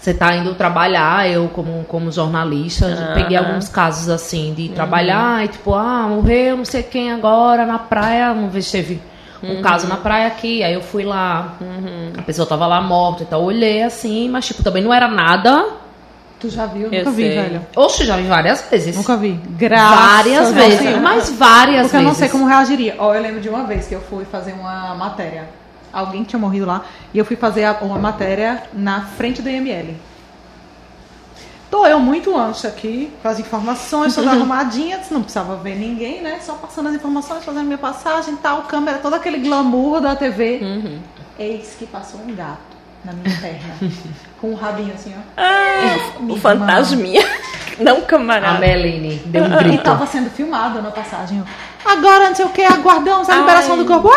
[0.03, 3.15] você tá indo trabalhar, eu como, como jornalista, uhum.
[3.15, 4.75] peguei alguns casos assim de uhum.
[4.75, 9.01] trabalhar e tipo, ah, morreu não sei quem agora na praia, uma vez teve
[9.41, 9.63] um uhum.
[9.63, 12.15] caso na praia aqui, aí eu fui lá, uhum.
[12.19, 15.67] a pessoa tava lá morta, então eu olhei assim, mas tipo, também não era nada.
[16.41, 16.89] Tu já viu?
[16.91, 17.67] Eu nunca vi, velho.
[17.77, 18.97] Oxe, já vi várias vezes.
[18.97, 19.41] Nunca vi.
[19.51, 21.95] Graças Várias vezes, mas várias Porque vezes.
[21.95, 22.97] eu não sei como reagiria.
[22.99, 25.62] Ó, oh, eu lembro de uma vez que eu fui fazer uma matéria
[25.93, 29.97] alguém tinha morrido lá, e eu fui fazer uma matéria na frente do IML.
[31.71, 36.39] Tô eu muito ancha aqui, com as informações, toda arrumadinha, não precisava ver ninguém, né?
[36.41, 40.59] Só passando as informações, fazendo minha passagem tal, câmera, todo aquele glamour da TV.
[40.61, 41.01] Uhum.
[41.39, 43.75] Eis que passou um gato na minha perna,
[44.39, 45.21] com um rabinho assim, ó.
[45.37, 47.23] Ah, o fantasminha.
[47.81, 48.57] Não camarada.
[48.57, 49.75] A Meline deu um grito.
[49.77, 51.43] E tava sendo filmado na passagem.
[51.85, 53.79] Agora, não sei o que, aguardamos a liberação Ai.
[53.79, 54.11] do corpo.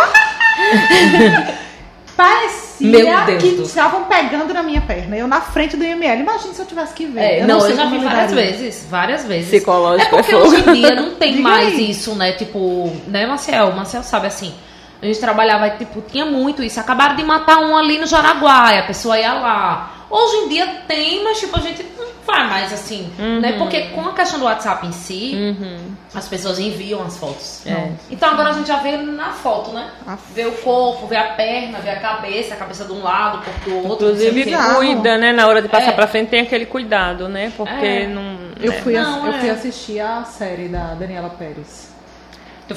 [2.15, 5.17] Parecia que estavam pegando na minha perna.
[5.17, 6.21] Eu na frente do IML.
[6.21, 7.19] Imagina se eu tivesse que ver.
[7.19, 8.87] É, eu não, não eu já vi várias vezes.
[8.89, 9.49] Várias vezes.
[9.49, 11.91] Psicológico é porque é hoje em dia não tem mais aí.
[11.91, 12.31] isso, né?
[12.31, 13.73] Tipo, né, Marcel?
[13.73, 14.53] Marcel sabe assim.
[15.01, 16.79] A gente trabalhava, tipo, tinha muito isso.
[16.79, 19.91] Acabaram de matar um ali no Jaraguá, a pessoa ia lá.
[20.09, 21.83] Hoje em dia tem, mas tipo, a gente
[22.25, 23.39] não faz mais assim, uhum.
[23.39, 23.53] né?
[23.53, 25.77] Porque com a questão do WhatsApp em si, uhum.
[26.13, 27.65] as pessoas enviam as fotos.
[27.65, 27.91] É.
[28.09, 29.91] Então agora a gente já vê na foto, né?
[30.33, 33.41] Vê o corpo, vê a perna, vê a cabeça, a cabeça de um lado, o
[33.41, 34.07] corpo do outro.
[34.07, 35.31] Inclusive cuida, né?
[35.31, 35.95] Na hora de passar é.
[35.95, 37.51] pra frente tem aquele cuidado, né?
[37.55, 38.07] Porque é.
[38.07, 38.35] não...
[38.59, 38.81] Eu, né?
[38.81, 39.51] fui, não, eu fui é.
[39.51, 41.94] assistir a série da Daniela Pérez.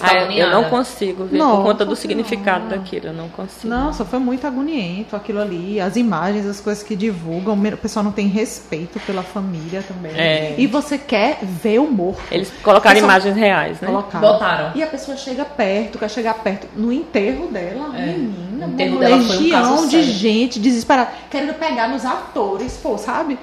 [0.01, 2.69] Ah, eu não consigo ver Nossa, por conta do significado não.
[2.71, 3.69] daquilo, eu não consigo.
[3.73, 8.13] Nossa, foi muito agoniento aquilo ali, as imagens, as coisas que divulgam, o pessoal não
[8.13, 10.13] tem respeito pela família também.
[10.15, 10.55] É.
[10.59, 12.23] E você quer ver o morto.
[12.31, 13.11] Eles colocaram pessoa...
[13.11, 13.87] imagens reais, né?
[13.87, 14.33] Colocaram.
[14.33, 14.73] Botaram.
[14.75, 18.07] E a pessoa chega perto, quer chegar perto no enterro dela, é.
[18.07, 20.13] menina, uma legião um de sério.
[20.13, 23.39] gente desesperada, querendo pegar nos atores, pô, sabe?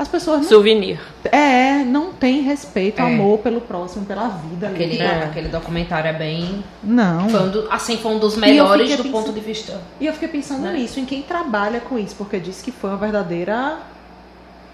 [0.00, 0.98] As pessoas não, Souvenir.
[1.30, 3.04] É, não tem respeito, é.
[3.04, 4.68] amor pelo próximo, pela vida.
[4.68, 5.24] Aquele, é.
[5.24, 6.64] aquele documentário é bem.
[6.82, 7.28] Não.
[7.28, 9.78] Foi um do, assim, foi um dos melhores do pensando, ponto de vista.
[10.00, 10.72] E eu fiquei pensando né?
[10.72, 13.76] nisso, em quem trabalha com isso, porque disse que foi uma verdadeira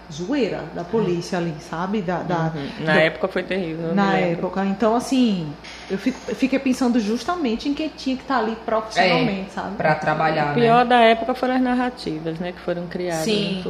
[0.09, 2.01] zoeira da polícia ali, sabe?
[2.01, 2.85] Da, da uhum.
[2.85, 3.93] Na época foi terrível.
[3.93, 4.63] Na época.
[4.63, 5.51] Então, assim,
[5.91, 9.53] eu, fico, eu fiquei pensando justamente em quem tinha que estar tá ali profissionalmente, é,
[9.53, 9.75] sabe?
[9.75, 10.51] Pra trabalhar.
[10.51, 10.89] O pior né?
[10.89, 12.53] da época foram as narrativas, né?
[12.53, 13.61] Que foram criadas Sim.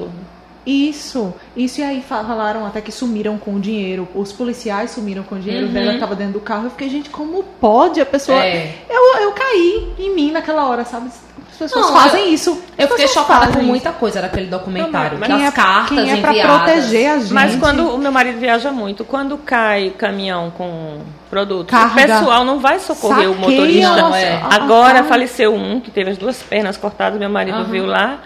[0.68, 4.06] Isso, isso e aí falaram até que sumiram com o dinheiro.
[4.14, 5.72] Os policiais sumiram com o dinheiro uhum.
[5.72, 6.66] dela, estava dentro do carro.
[6.66, 8.44] Eu fiquei, gente, como pode a pessoa.
[8.44, 8.76] É.
[8.90, 11.08] Eu, eu caí em mim naquela hora, sabe?
[11.50, 12.62] As pessoas não, fazem eu, isso.
[12.78, 15.18] As eu fiquei chocada com muita coisa daquele documentário.
[15.18, 16.58] Não, é, cartas quem é pra enviadas.
[16.58, 17.34] proteger a gente.
[17.34, 21.00] Mas quando o meu marido viaja muito, quando cai caminhão com
[21.30, 21.94] produto, Carga.
[21.94, 23.96] o pessoal não vai socorrer Saqueia, o motorista.
[23.96, 24.42] Não, é.
[24.52, 27.70] Agora faleceu um que teve as duas pernas cortadas, meu marido uhum.
[27.70, 28.20] viu lá.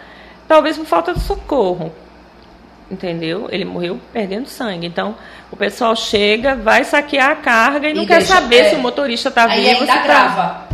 [0.48, 1.92] Talvez por falta de socorro
[2.92, 3.48] entendeu?
[3.50, 4.86] Ele morreu perdendo sangue.
[4.86, 5.16] Então,
[5.50, 8.70] o pessoal chega, vai saquear a carga e, e não deixa, quer saber é.
[8.70, 9.60] se o motorista está vivo.
[9.60, 10.04] Aí ainda tá...
[10.04, 10.68] grava.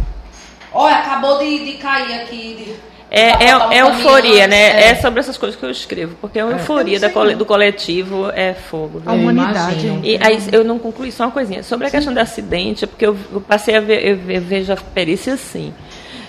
[0.73, 2.65] Olha, acabou de, de cair aqui.
[2.65, 2.88] De...
[3.10, 4.82] É, é, é euforia, né?
[4.82, 4.89] É.
[4.89, 4.95] é.
[4.95, 6.51] sobre essas coisas que eu escrevo, porque a é.
[6.51, 9.01] euforia da do coletivo é fogo.
[9.06, 9.88] A humanidade.
[10.03, 11.63] E aí eu não concluí só uma coisinha.
[11.63, 11.97] Sobre a Sim.
[11.97, 15.34] questão do acidente, é porque eu, eu passei a ver, eu, eu vejo a perícia
[15.34, 15.73] assim.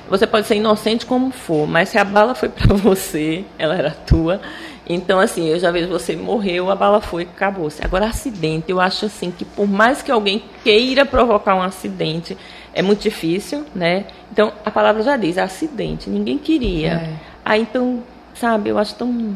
[0.09, 3.91] Você pode ser inocente como for, mas se a bala foi para você, ela era
[3.91, 4.41] tua,
[4.89, 7.85] então, assim, eu já vejo você morreu, a bala foi, acabou-se.
[7.85, 12.37] Agora, acidente, eu acho assim que por mais que alguém queira provocar um acidente,
[12.73, 14.07] é muito difícil, né?
[14.33, 16.93] Então, a palavra já diz, acidente, ninguém queria.
[16.93, 17.13] É.
[17.45, 18.03] Aí, então,
[18.35, 19.35] sabe, eu acho tão...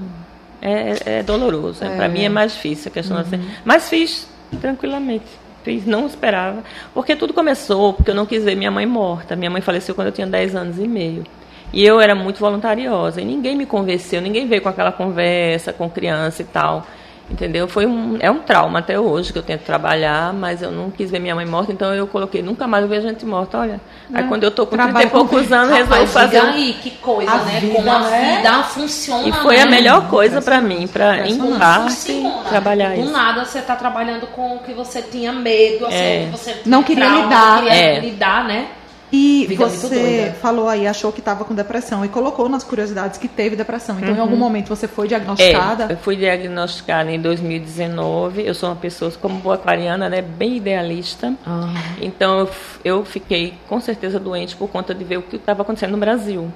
[0.60, 1.84] É, é doloroso.
[1.84, 1.96] É.
[1.96, 3.22] Para mim é mais difícil a questão uhum.
[3.22, 3.44] assim.
[3.64, 4.28] Mas fiz
[4.60, 5.26] tranquilamente.
[5.64, 6.62] Fiz, não esperava.
[6.94, 9.34] Porque tudo começou porque eu não quis ver minha mãe morta.
[9.34, 11.24] Minha mãe faleceu quando eu tinha 10 anos e meio.
[11.72, 15.88] E eu era muito voluntariosa e ninguém me convenceu, ninguém veio com aquela conversa com
[15.88, 16.86] criança e tal.
[17.30, 17.66] Entendeu?
[17.66, 21.10] Foi um, é um trauma até hoje que eu tento trabalhar, mas eu não quis
[21.10, 23.80] ver minha mãe morta, então eu coloquei, nunca mais eu vejo gente morta, olha.
[24.12, 24.18] É.
[24.18, 25.54] Aí quando eu tô com 30 e poucos com...
[25.54, 26.42] anos, resolvi fazer.
[26.42, 26.48] Um...
[26.48, 27.60] aí, que coisa, a né?
[27.60, 28.36] Vida, Como a né?
[28.36, 29.28] vida funciona.
[29.28, 29.62] E foi né?
[29.62, 33.06] a melhor coisa para mim, para empurrar e trabalhar Do isso.
[33.06, 36.24] Do nada você tá trabalhando com o que você tinha medo, assim, é.
[36.26, 37.56] que você não queria trauma, lidar.
[37.56, 38.00] Não queria é.
[38.00, 38.66] lidar, né?
[39.12, 43.28] E Vida você falou aí, achou que estava com depressão e colocou nas curiosidades que
[43.28, 43.98] teve depressão.
[43.98, 44.16] Então, uhum.
[44.16, 45.84] em algum momento você foi diagnosticada?
[45.90, 48.46] É, eu fui diagnosticada em 2019.
[48.46, 51.26] Eu sou uma pessoa, como boa aquariana, né, bem idealista.
[51.46, 51.74] Uhum.
[52.00, 52.48] Então,
[52.82, 56.50] eu fiquei com certeza doente por conta de ver o que estava acontecendo no Brasil.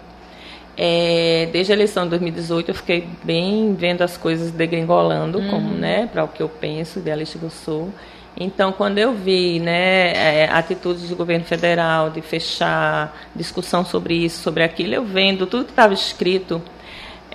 [0.79, 5.51] É, desde a eleição de 2018 eu fiquei bem vendo as coisas degringolando, uhum.
[5.51, 7.91] como, né, para o que eu penso, idealista que eu sou.
[8.39, 14.43] Então, quando eu vi né, é, atitudes do governo federal de fechar discussão sobre isso,
[14.43, 16.61] sobre aquilo, eu vendo tudo que estava escrito.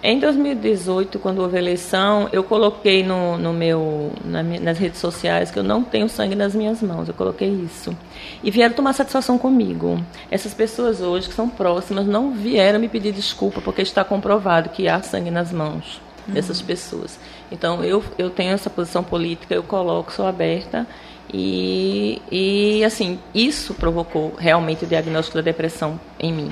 [0.03, 5.59] Em 2018, quando houve eleição, eu coloquei no, no meu, na, nas redes sociais que
[5.59, 7.07] eu não tenho sangue nas minhas mãos.
[7.07, 7.95] Eu coloquei isso.
[8.43, 10.03] E vieram tomar satisfação comigo.
[10.29, 14.87] Essas pessoas hoje, que são próximas, não vieram me pedir desculpa, porque está comprovado que
[14.87, 16.65] há sangue nas mãos dessas uhum.
[16.65, 17.19] pessoas.
[17.51, 20.87] Então, eu, eu tenho essa posição política, eu coloco, sou aberta.
[21.33, 26.51] E, e, assim, isso provocou realmente o diagnóstico da depressão em mim.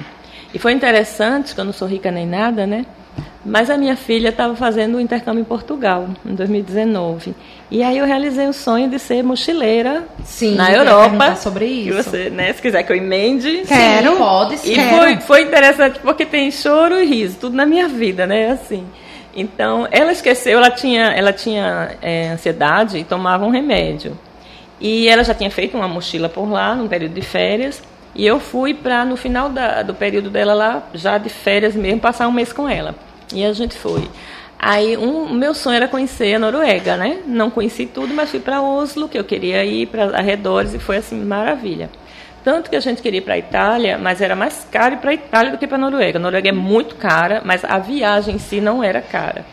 [0.53, 2.85] E foi interessante, que eu não sou rica nem nada, né?
[3.45, 7.33] Mas a minha filha estava fazendo um intercâmbio em Portugal, em 2019.
[7.71, 11.35] E aí eu realizei o sonho de ser mochileira Sim, na Europa.
[11.35, 12.03] sobre isso.
[12.03, 13.63] Você, né, se quiser que eu emende.
[13.67, 14.11] Quero.
[14.11, 14.55] Sim, pode.
[14.65, 18.51] E foi, foi interessante porque tem choro e riso, tudo na minha vida, né?
[18.51, 18.85] Assim.
[19.39, 24.17] Então, ela esqueceu, ela tinha, ela tinha é, ansiedade e tomava um remédio.
[24.81, 27.81] E ela já tinha feito uma mochila por lá, num período de férias.
[28.13, 32.01] E eu fui para, no final da, do período dela lá, já de férias mesmo,
[32.01, 32.93] passar um mês com ela.
[33.33, 34.09] E a gente foi.
[34.57, 37.19] Aí, um, meu sonho era conhecer a Noruega, né?
[37.25, 40.97] Não conheci tudo, mas fui para Oslo, que eu queria ir para arredores, e foi
[40.97, 41.89] assim, maravilha.
[42.49, 45.11] Tanto que a gente queria ir para a Itália, mas era mais caro ir para
[45.11, 46.17] a Itália do que para a Noruega.
[46.17, 49.45] A Noruega é muito cara, mas a viagem em si não era cara.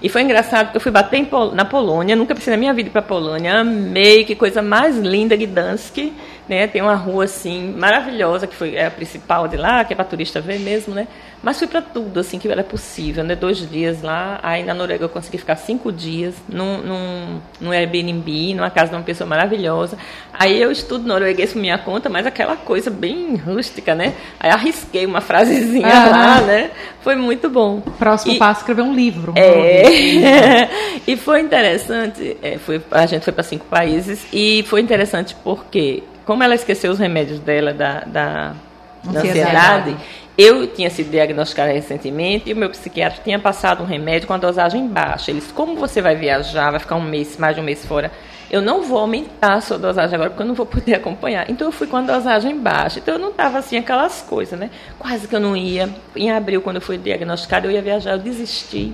[0.00, 2.90] E foi engraçado porque eu fui bater Pol na Polônia, nunca pensei na minha vida
[2.90, 3.58] para a Polônia.
[3.58, 6.12] Amei, que coisa mais linda, Gdansk.
[6.48, 6.66] Né?
[6.66, 10.04] Tem uma rua assim maravilhosa que foi é a principal de lá, que é para
[10.04, 11.06] turista ver mesmo, né?
[11.42, 13.36] Mas fui para tudo assim que era possível, né?
[13.36, 18.54] Dois dias lá, aí na Noruega eu consegui ficar cinco dias num, num, num Airbnb,
[18.54, 19.96] numa casa de uma pessoa maravilhosa.
[20.32, 24.14] Aí eu estudo norueguês por minha conta, mas aquela coisa bem rústica, né?
[24.40, 26.70] Aí arrisquei uma frasezinha ah, lá, né?
[27.02, 27.80] Foi muito bom.
[27.80, 29.32] Próximo e, passo escrever um livro.
[29.36, 30.68] É,
[31.06, 32.36] e foi interessante.
[32.42, 36.92] É, foi, a gente foi para cinco países e foi interessante porque como ela esqueceu
[36.92, 38.54] os remédios dela da, da,
[39.02, 39.96] da ansiedade,
[40.36, 44.36] eu tinha sido diagnosticada recentemente e o meu psiquiatra tinha passado um remédio com a
[44.36, 45.30] dosagem baixa.
[45.30, 48.12] Eles, como você vai viajar, vai ficar um mês, mais de um mês fora,
[48.50, 51.50] eu não vou aumentar a sua dosagem agora porque eu não vou poder acompanhar.
[51.50, 52.98] Então eu fui com a dosagem baixa.
[52.98, 54.68] Então eu não estava assim aquelas coisas, né?
[54.98, 55.88] Quase que eu não ia.
[56.14, 58.92] Em abril, quando eu fui diagnosticada, eu ia viajar, eu desisti.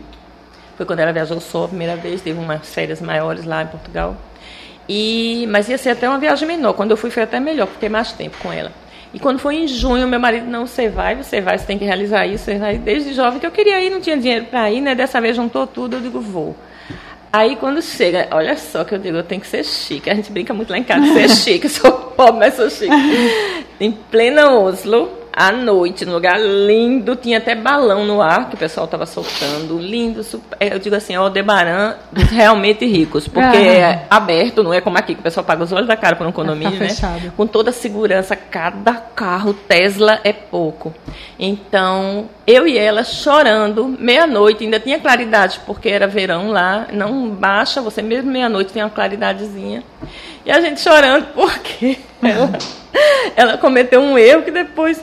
[0.77, 4.17] Foi quando ela viajou só a primeira vez, teve umas férias maiores lá em Portugal.
[4.89, 6.75] E, mas ia ser até uma viagem menor.
[6.75, 8.73] Quando eu fui foi até melhor, porque fiquei mais tempo com ela.
[9.13, 11.85] E quando foi em junho, meu marido, não, você vai, você vai, você tem que
[11.85, 12.77] realizar isso, vai.
[12.79, 14.95] Desde jovem que eu queria ir, não tinha dinheiro para ir, né?
[14.95, 16.57] Dessa vez juntou tudo, eu digo, vou.
[17.33, 20.11] Aí quando chega, olha só que eu digo, eu tenho que ser chique.
[20.11, 22.91] A gente brinca muito lá em casa, ser chique, eu sou pobre, mas sou chique.
[23.81, 28.59] em plena Oslo, à noite, num lugar lindo, tinha até balão no ar que o
[28.59, 33.27] pessoal estava soltando, lindo, super, é, eu digo assim, é o Aldebaran dos realmente ricos,
[33.27, 36.15] porque é aberto, não é como aqui que o pessoal paga os olhos da cara
[36.15, 37.33] por um condomínio, tá né?
[37.37, 40.95] Com toda a segurança, cada carro Tesla é pouco.
[41.39, 47.81] Então, eu e ela chorando, meia-noite, ainda tinha claridade, porque era verão lá, não baixa,
[47.81, 49.83] você mesmo meia-noite tem uma claridadezinha.
[50.47, 52.53] E a gente chorando porque ela,
[53.35, 55.03] ela cometeu um erro que depois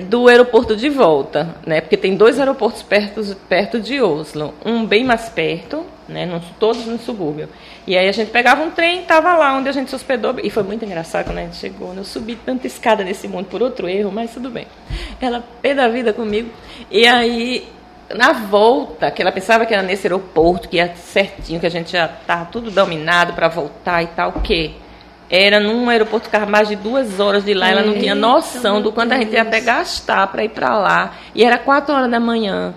[0.00, 1.80] do aeroporto de volta, né?
[1.80, 6.26] Porque tem dois aeroportos perto, perto de Oslo, um bem mais perto, né?
[6.26, 7.48] No, todos no subúrbio.
[7.86, 10.50] E aí a gente pegava um trem, tava lá onde a gente se hospedou e
[10.50, 11.92] foi muito engraçado quando a gente chegou.
[11.94, 12.00] Né?
[12.00, 14.66] Eu subi tanta escada nesse mundo por outro erro, mas tudo bem.
[15.20, 16.50] Ela pé da vida comigo
[16.90, 17.68] e aí
[18.14, 21.92] na volta, que ela pensava que era nesse aeroporto, que ia certinho, que a gente
[21.92, 24.72] já estava tudo dominado para voltar e tal, o quê?
[25.30, 28.90] Era num aeroporto que mais de duas horas de lá, ela não tinha noção do
[28.90, 31.14] quanto a gente ia até gastar para ir para lá.
[31.32, 32.74] E era quatro horas da manhã.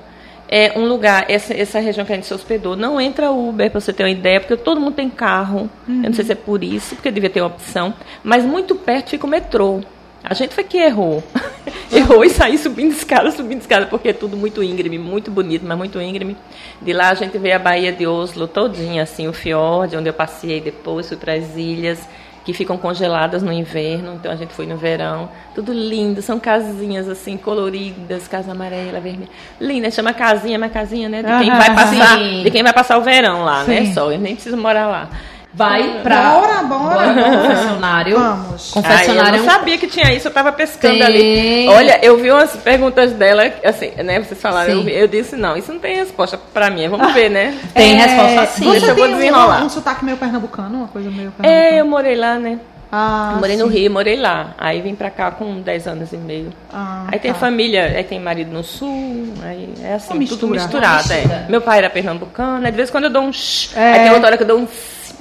[0.48, 3.82] É um lugar, essa, essa região que a gente se hospedou, não entra Uber, para
[3.82, 5.68] você ter uma ideia, porque todo mundo tem carro.
[5.88, 6.04] Uhum.
[6.04, 7.92] Eu não sei se é por isso, porque devia ter uma opção.
[8.24, 9.82] Mas muito perto fica o metrô.
[10.24, 11.24] A gente foi que errou.
[11.92, 15.76] errou e saiu subindo escada, subindo escada, porque é tudo muito íngreme, muito bonito, mas
[15.76, 16.38] muito íngreme.
[16.80, 20.14] De lá a gente vê a Baía de Oslo todinha, assim, o fiord, onde eu
[20.14, 22.08] passei depois, fui para as ilhas
[22.44, 25.30] que ficam congeladas no inverno, então a gente foi no verão.
[25.56, 29.30] Tudo lindo, são casinhas assim, coloridas, casa amarela, vermelha.
[29.60, 31.24] Linda, chama casinha, mas casinha, né?
[31.24, 33.82] De quem vai passar, de quem vai passar o verão lá, né?
[33.82, 33.88] sim.
[33.88, 33.94] né?
[33.94, 35.10] Só, eu nem preciso morar lá
[35.54, 36.32] vai pra.
[36.32, 37.14] Bora, bora.
[37.14, 38.20] bora confessionário.
[38.20, 38.72] Vamos.
[38.72, 39.36] Confessionário.
[39.38, 41.04] eu não sabia que tinha isso, eu tava pescando tem...
[41.04, 41.68] ali.
[41.70, 44.20] Olha, eu vi umas perguntas dela, assim, né?
[44.20, 46.88] Vocês falaram, eu, eu, disse, não, isso não tem resposta pra mim.
[46.88, 47.58] Vamos ver, né?
[47.74, 48.06] Tem é...
[48.06, 48.72] resposta sim.
[48.72, 49.62] Deixa eu vou desenrolar.
[49.62, 51.76] Um, um sotaque meio pernambucano, uma coisa meio pernambucana.
[51.76, 52.60] É, eu morei lá, né?
[52.96, 53.64] Ah, morei sim.
[53.64, 54.54] no Rio, morei lá.
[54.56, 56.54] Aí vim pra cá com 10 anos e meio.
[56.72, 57.40] Ah, aí tem tá.
[57.40, 61.12] família, aí tem marido no sul, aí é assim, mistura, tudo misturado.
[61.12, 61.48] É.
[61.50, 63.94] Meu pai era pernambucano, aí de vez em quando eu dou um shh, é.
[63.94, 64.68] aí tem outra hora que eu dou um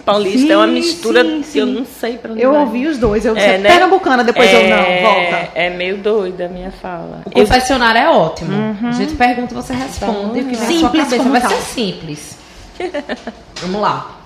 [0.05, 1.59] paulista sim, é uma mistura sim, sim.
[1.61, 2.61] eu não sei para onde Eu vai.
[2.63, 3.71] ouvi os dois, eu é, né?
[3.71, 5.49] pernambucana, depois é, eu não, volta.
[5.55, 7.23] É meio doida a minha fala.
[7.25, 8.05] O confessionário eu...
[8.05, 8.53] é ótimo.
[8.53, 8.89] Uhum.
[8.89, 11.29] A gente pergunta, você responde, o que vem simples, sua cabeça.
[11.29, 12.39] Vai ser simples.
[13.63, 14.19] Vamos lá.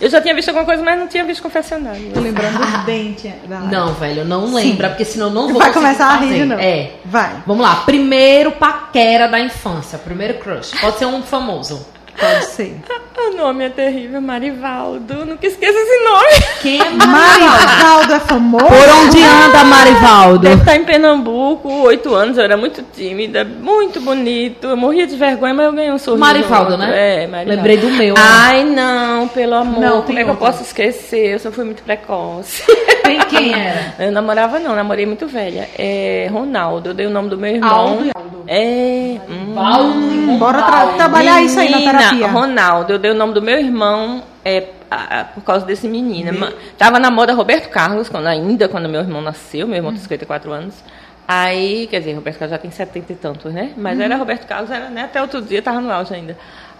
[0.00, 2.10] Eu já tinha visto alguma coisa, mas não tinha visto confessionário.
[2.12, 3.32] Tô lembrando dos dentes.
[3.70, 6.58] Não, velho, não lembra, porque senão não vou Vai começar a rir, não.
[6.58, 6.90] É.
[7.04, 7.42] Vai.
[7.46, 7.76] Vamos lá.
[7.86, 9.98] Primeiro paquera da infância.
[9.98, 10.72] Primeiro crush.
[10.80, 11.86] Pode ser um famoso.
[12.18, 12.76] Pode ser.
[13.18, 15.24] O nome é terrível, Marivaldo.
[15.24, 16.30] Nunca esqueça esse nome.
[16.62, 18.12] Quem é Marivaldo?
[18.12, 18.66] é famoso?
[18.66, 20.38] Por onde anda Marivaldo?
[20.40, 24.68] Deve estar em Pernambuco, oito anos, eu era muito tímida, muito bonito.
[24.68, 26.20] Eu morria de vergonha, mas eu ganhei um sorriso.
[26.20, 27.24] Marivaldo, né?
[27.24, 27.56] É, Marivaldo.
[27.56, 28.14] Lembrei do meu.
[28.18, 29.80] Ai, não, pelo amor.
[29.80, 31.32] Não, como é que eu posso esquecer?
[31.32, 32.62] Eu só fui muito precoce.
[33.06, 33.94] Quem, quem era?
[33.98, 35.68] Eu namorava não, namorei muito velha.
[35.78, 37.70] É Ronaldo, eu dei o nome do meu irmão.
[37.70, 38.44] Aldo.
[38.46, 39.18] É.
[39.28, 42.28] Hum, hum, bora tra trabalhar Menina, isso aí na terapia.
[42.28, 46.32] Ronaldo, eu dei o nome do meu irmão é, a, a, por causa desse menino.
[46.32, 46.54] Me...
[46.78, 50.52] Tava na moda Roberto Carlos, quando, ainda quando meu irmão nasceu, meu irmão tem 54
[50.52, 50.74] anos.
[51.28, 53.72] Aí, quer dizer, Roberto Carlos já tem 70 e tantos, né?
[53.76, 54.04] Mas uhum.
[54.04, 55.02] era Roberto Carlos, era, né?
[55.02, 56.36] até outro dia tava no auge ainda.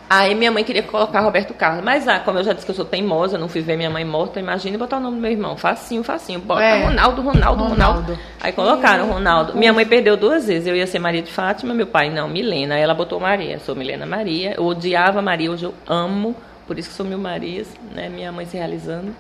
[0.09, 1.85] Aí minha mãe queria colocar Roberto Carlos.
[1.85, 4.05] Mas, ah, como eu já disse que eu sou teimosa, não fui ver minha mãe
[4.05, 5.57] morta, imagine botar o nome do meu irmão.
[5.57, 6.39] Facinho, facinho.
[6.39, 6.85] Bota é.
[6.85, 8.18] Ronaldo, Ronaldo, Ronaldo, Ronaldo.
[8.41, 9.57] Aí colocaram Ronaldo.
[9.57, 10.68] Minha mãe perdeu duas vezes.
[10.68, 12.76] Eu ia ser Maria de Fátima, meu pai não, Milena.
[12.76, 13.55] Aí ela botou Maria.
[13.55, 14.55] Eu sou Milena Maria.
[14.57, 16.37] Eu odiava Maria, hoje eu amo.
[16.66, 18.09] Por isso que sou mil Marias, né?
[18.09, 19.14] Minha mãe se realizando.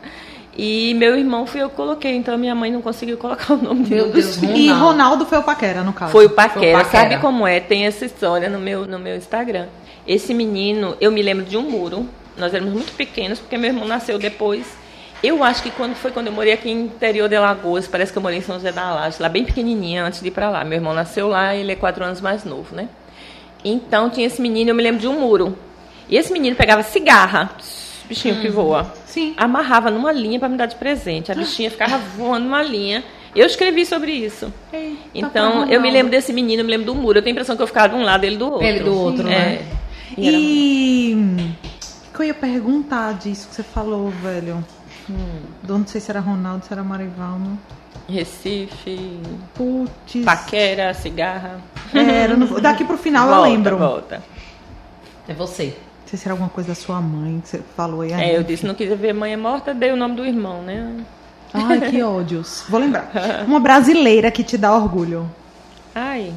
[0.58, 3.86] E meu irmão fui eu que coloquei, então minha mãe não conseguiu colocar o nome
[3.88, 4.12] Meu dele.
[4.12, 4.84] Deus, E Ronaldo.
[4.84, 6.12] Ronaldo foi o paquera, no caso.
[6.12, 6.60] Foi o Paquera.
[6.60, 7.02] Foi o Paquera.
[7.02, 7.60] Sabe como é?
[7.60, 9.66] Tem essa história no meu, no meu Instagram.
[10.06, 12.08] Esse menino, eu me lembro de um muro.
[12.36, 14.66] Nós éramos muito pequenos, porque meu irmão nasceu depois.
[15.22, 18.18] Eu acho que quando foi quando eu morei aqui no interior de Alagoas, parece que
[18.18, 20.62] eu morei em São José da Laje, lá bem pequenininha, antes de ir pra lá.
[20.62, 22.88] Meu irmão nasceu lá, ele é quatro anos mais novo, né?
[23.64, 25.56] Então tinha esse menino, eu me lembro de um muro.
[26.08, 27.50] E esse menino pegava cigarra,
[28.06, 28.92] bichinho que voa.
[29.06, 29.34] Sim.
[29.36, 31.32] Amarrava numa linha para me dar de presente.
[31.32, 33.02] A bichinha ficava voando numa linha.
[33.34, 34.52] Eu escrevi sobre isso.
[34.72, 37.18] Eita, Então, foi eu me lembro desse menino, eu me lembro do muro.
[37.18, 38.66] Eu tenho a impressão que eu ficava de um lado ele do outro.
[38.66, 39.30] Ele do outro, é.
[39.30, 39.66] né?
[40.16, 41.14] E E.
[42.10, 44.64] O que eu ia perguntar disso que você falou, velho?
[45.08, 45.40] Hum.
[45.68, 47.58] Não sei se era Ronaldo, se era Marivaldo.
[48.08, 49.20] Recife,
[49.54, 50.24] Putz.
[50.24, 51.60] paquera, cigarra.
[51.92, 53.76] Era, não vou- Daqui pro final eu volta, lembro.
[53.78, 54.22] Volta.
[55.28, 55.66] É você.
[55.66, 58.12] Não sei se era alguma coisa da sua mãe que você falou aí.
[58.12, 60.94] É, eu disse, não quis ver mãe é morta, dei o nome do irmão, né?
[61.52, 62.64] Ai, que ódios.
[62.68, 63.10] Vou lembrar.
[63.46, 65.28] Uma brasileira que te dá orgulho.
[65.94, 66.32] Ai.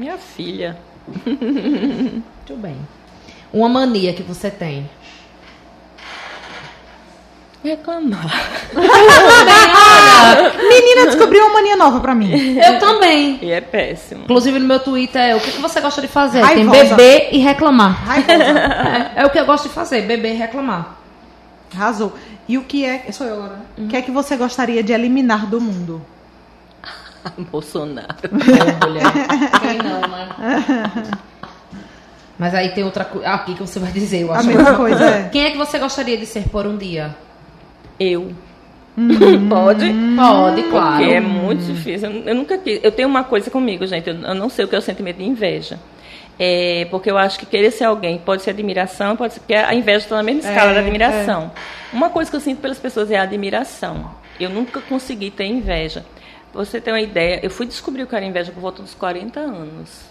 [0.00, 0.78] Minha filha.
[1.26, 2.74] Muito bem.
[3.52, 4.88] Uma mania que você tem.
[7.62, 8.24] Reclamar.
[10.56, 12.56] Menina descobriu uma mania nova pra mim.
[12.58, 13.38] Eu também.
[13.42, 14.24] E é péssimo.
[14.24, 16.40] Inclusive no meu Twitter é o que, que você gosta de fazer?
[16.40, 16.78] Raivosa.
[16.78, 18.02] Tem beber e reclamar.
[19.16, 20.96] É, é o que eu gosto de fazer, beber e reclamar.
[21.74, 22.14] Arrasou.
[22.48, 23.12] E o que é.
[23.12, 23.56] Sou eu agora.
[23.56, 23.64] né?
[23.76, 26.00] O que é que você gostaria de eliminar do mundo?
[27.50, 28.08] Bolsonaro.
[28.30, 29.02] Ô, mulher.
[29.60, 31.02] Quem não, né?
[32.38, 33.28] Mas aí tem outra coisa.
[33.28, 34.48] Aqui que você vai dizer, eu A acho.
[34.48, 35.28] mesma coisa, é.
[35.28, 37.14] Quem é que você gostaria de ser por um dia?
[37.98, 38.32] Eu.
[39.48, 39.92] Pode?
[40.16, 40.96] Pode, claro.
[40.96, 42.10] Porque é muito difícil.
[42.10, 42.80] Eu, eu nunca quis.
[42.82, 44.08] Eu tenho uma coisa comigo, gente.
[44.08, 45.78] Eu, eu não sei o que é o sentimento de inveja.
[46.38, 49.40] É, porque eu acho que querer ser alguém pode ser admiração, pode ser.
[49.40, 51.50] Porque a inveja está na mesma escala É, da admiração.
[51.92, 54.10] Uma coisa que eu sinto pelas pessoas é a admiração.
[54.38, 56.04] Eu nunca consegui ter inveja.
[56.52, 59.38] Você ter uma ideia, eu fui descobrir o que era inveja por volta dos 40
[59.38, 60.10] anos.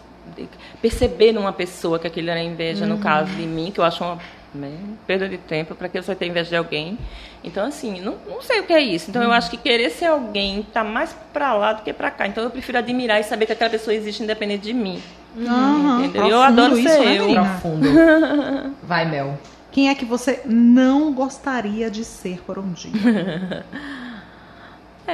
[0.81, 4.17] Perceber numa pessoa que aquilo era inveja, no caso de mim, que eu acho uma
[4.53, 4.71] né,
[5.05, 6.97] perda de tempo, para que você ter inveja de alguém.
[7.43, 9.09] Então, assim, não, não sei o que é isso.
[9.09, 12.27] Então, eu acho que querer ser alguém tá mais para lá do que para cá.
[12.27, 15.01] Então, eu prefiro admirar e saber que aquela pessoa existe independente de mim.
[15.37, 16.27] Aham, entendeu?
[16.27, 17.33] Eu profundo adoro isso, ser né, eu.
[17.33, 17.89] Profundo.
[18.83, 19.37] Vai, Mel.
[19.71, 23.65] Quem é que você não gostaria de ser por um dia?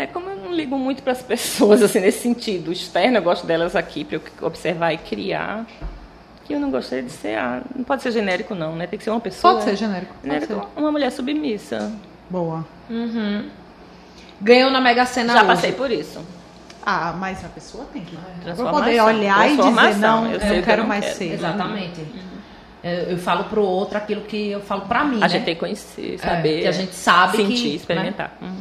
[0.02, 3.46] É, como eu não ligo muito para as pessoas, assim, nesse sentido externo, eu gosto
[3.48, 5.66] delas aqui para eu observar e criar.
[6.46, 7.38] Que eu não gostaria de ser.
[7.38, 8.86] Ah, não pode ser genérico, não, né?
[8.86, 9.54] Tem que ser uma pessoa.
[9.54, 10.14] Pode ser genérico.
[10.14, 10.80] Pode genérico, ser.
[10.80, 11.92] uma mulher submissa.
[12.30, 12.64] Boa.
[14.42, 15.48] Ganhou na Mega Sena Já hoje.
[15.48, 16.20] passei por isso.
[16.86, 18.16] Ah, mas a pessoa tem que.
[18.16, 18.80] Pra Transformação.
[18.80, 20.22] poder olhar e dizer, Transformação.
[20.26, 21.18] não, Eu eu, que quero não mais quero.
[21.18, 21.34] ser.
[21.34, 22.06] Exatamente.
[22.84, 25.30] Eu, eu falo pro outro aquilo que eu falo pra mim, A né?
[25.30, 26.62] gente tem que conhecer, saber.
[26.62, 27.76] que a gente sabe sentir, que, né?
[27.76, 28.38] experimentar.
[28.40, 28.56] Uhum.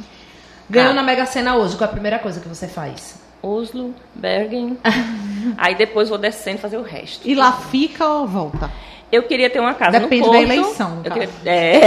[0.74, 0.94] Ganhou Ah.
[0.94, 1.76] na Mega Sena hoje.
[1.76, 3.22] Qual é a primeira coisa que você faz?
[3.42, 4.78] Oslo, Bergen.
[5.58, 7.26] Aí depois vou descendo fazer o resto.
[7.28, 8.70] E lá fica ou volta?
[9.12, 10.50] Eu queria ter uma casa Depende no da Porto.
[10.52, 11.28] eleição, Eu queria...
[11.44, 11.80] é...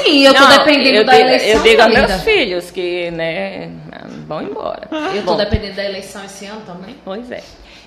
[0.00, 2.06] Ah, sim, eu tô dependendo eu da digo, eleição Eu digo a ainda.
[2.08, 3.70] meus filhos que, né,
[4.26, 4.82] vão embora.
[5.14, 6.94] Eu tô Bom, dependendo da eleição esse ano também.
[7.04, 7.42] Pois é.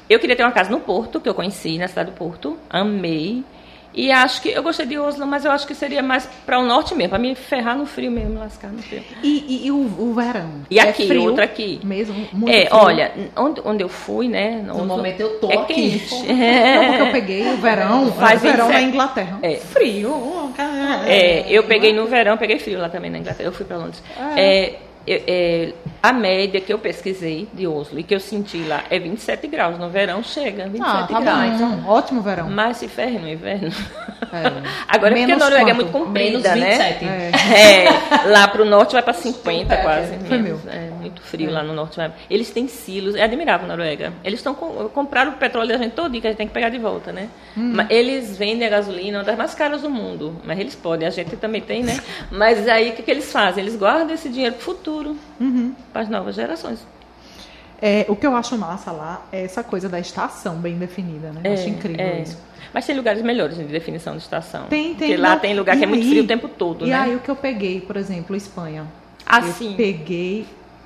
[0.10, 2.58] Eu queria ter uma casa no Porto, que eu conheci, na cidade do Porto.
[2.70, 3.46] Amei.
[3.94, 6.64] E acho que eu gostei de Oslo, mas eu acho que seria mais para o
[6.66, 9.04] norte mesmo, para me ferrar no frio mesmo, lascar no frio.
[9.22, 10.50] E, e- e o, o verão?
[10.70, 11.80] E É aqui, frio outra aqui.
[11.84, 12.28] Mesmo?
[12.34, 12.76] Muito É, frio?
[12.80, 14.64] olha, onde, onde eu fui, né?
[14.66, 15.74] No momento eu tô é aqui.
[16.00, 16.16] quente.
[16.26, 18.72] Não, porque eu peguei o verão, Faz o verão 27.
[18.74, 19.40] na Inglaterra.
[19.44, 19.56] É.
[19.58, 20.52] Frio.
[21.08, 24.02] É, eu peguei no verão, peguei frio lá também na Inglaterra, eu fui para Londres.
[24.36, 24.74] É,
[25.06, 28.98] eu- é, a média que eu pesquisei de Oslo e que eu senti lá é
[29.00, 29.78] 27 graus.
[29.78, 31.60] No verão chega, 27 Ah, tá graus.
[31.60, 31.90] bom.
[31.92, 32.50] Ótimo verão.
[32.50, 33.68] Mas se ferre no inverno.
[34.32, 34.64] É.
[34.88, 35.76] Agora é porque a Menos Noruega é quanto?
[35.76, 36.78] muito comprida, Menos né?
[36.78, 37.06] 27.
[37.06, 37.86] É.
[37.86, 40.14] É, lá pro norte vai para 50 quase.
[40.28, 40.62] Foi menos.
[41.04, 41.98] É muito frio lá no norte.
[41.98, 44.14] vai- Eles têm silos, é admirável a Noruega.
[44.24, 46.78] Eles estão compraram o petróleo da gente todo que a gente tem que pegar de
[46.78, 47.30] volta, né?
[47.56, 51.12] Mas eles vendem a gasolina uma das mais caras do mundo, mas eles podem, a
[51.12, 52.00] gente também tem, né?
[52.32, 53.64] Mas aí o que, que eles fazem?
[53.64, 55.18] Eles guardam esse dinheiro pro futuro,
[55.92, 56.80] para as novas gerações.
[57.82, 61.42] É, o que eu acho massa lá é essa coisa da estação bem definida, né?
[61.44, 62.22] Eu acho incrível é.
[62.22, 62.38] isso.
[62.74, 64.68] Mas tem lugares melhores de definição de estação.
[64.68, 65.10] Tem, tem.
[65.10, 66.96] Porque lá tem lugar e que é muito aí- frio o tempo todo, E né?
[66.96, 68.88] aí o que eu peguei, por exemplo, Espanha.
[69.26, 70.46] Ah, eu peguei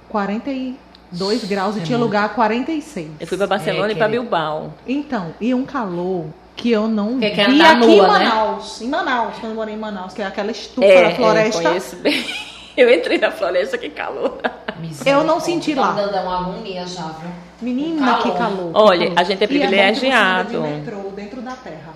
[0.09, 3.11] 42 graus e tinha lugar a 46.
[3.19, 4.23] Eu fui para Barcelona É, e para querido.
[4.23, 4.73] Bilbao.
[4.87, 8.07] Então, e um calor que eu não Que vi quer andar aqui nua, em né?
[8.07, 8.81] Manaus.
[8.81, 11.59] Em Manaus, quando eu morei em Manaus, que é aquela estufa É, da floresta.
[11.61, 12.25] É, conheço bem.
[12.77, 14.37] Eu entrei na floresta, que calor.
[15.03, 15.93] Eu não senti lá.
[15.95, 17.29] Tá dando uma agonia já, viu?
[17.59, 18.21] Menina, Calor.
[18.21, 18.71] que calor.
[18.71, 19.19] que Olha, calor.
[19.19, 20.61] a gente é E bom que você privilegiado.
[20.61, 21.93] metrô dentro da terra.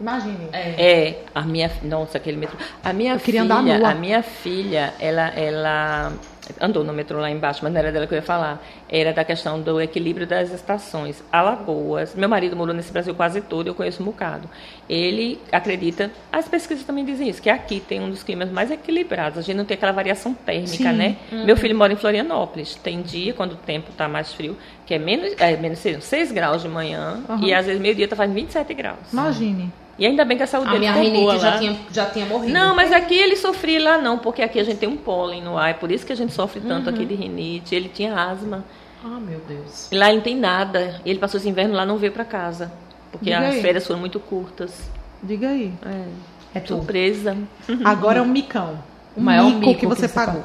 [0.00, 0.48] Imagine.
[0.52, 2.58] É, a minha, nossa, aquele metrô.
[2.82, 3.90] A minha Eu queria filha, andar nua.
[3.90, 6.12] a minha filha, ela, ela
[6.60, 8.60] andou no metrô lá embaixo, mas não era dela que eu ia falar.
[8.88, 11.22] Era da questão do equilíbrio das estações.
[11.30, 14.48] Alagoas, meu marido morou nesse Brasil quase todo, eu conheço um bocado.
[14.88, 19.38] Ele acredita, as pesquisas também dizem isso, que aqui tem um dos climas mais equilibrados.
[19.38, 20.92] A gente não tem aquela variação térmica, Sim.
[20.92, 21.16] né?
[21.30, 22.74] Meu filho mora em Florianópolis.
[22.74, 24.56] Tem dia, quando o tempo está mais frio,
[24.86, 27.44] que é menos, é, menos 6 graus de manhã, Aham.
[27.44, 28.98] e às vezes meio-dia está fazendo 27 graus.
[29.12, 29.72] Imagine.
[29.98, 32.06] E ainda bem que a saúde A dele minha ficou boa rinite já tinha, já
[32.06, 32.52] tinha morrido.
[32.52, 35.56] Não, mas aqui ele sofria lá não, porque aqui a gente tem um pólen no
[35.58, 36.94] ar, é por isso que a gente sofre tanto Uhum.
[36.94, 37.74] aqui de rinite.
[37.74, 38.64] Ele tinha asma.
[39.04, 39.90] Ah, meu Deus.
[39.92, 41.00] E lá ele não tem nada.
[41.04, 42.72] Ele passou esse inverno lá não veio pra casa,
[43.10, 43.60] porque Diga as aí.
[43.62, 44.90] férias foram muito curtas.
[45.22, 45.72] Diga aí.
[45.84, 47.36] É, É surpresa.
[47.84, 48.78] Agora é um micão.
[49.14, 50.42] O maior mico, mico que você que você pagou.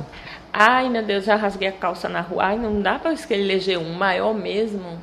[0.60, 2.46] Ai, meu Deus, já rasguei a calça na rua.
[2.46, 5.00] Ai, não dá pra eleger um maior mesmo.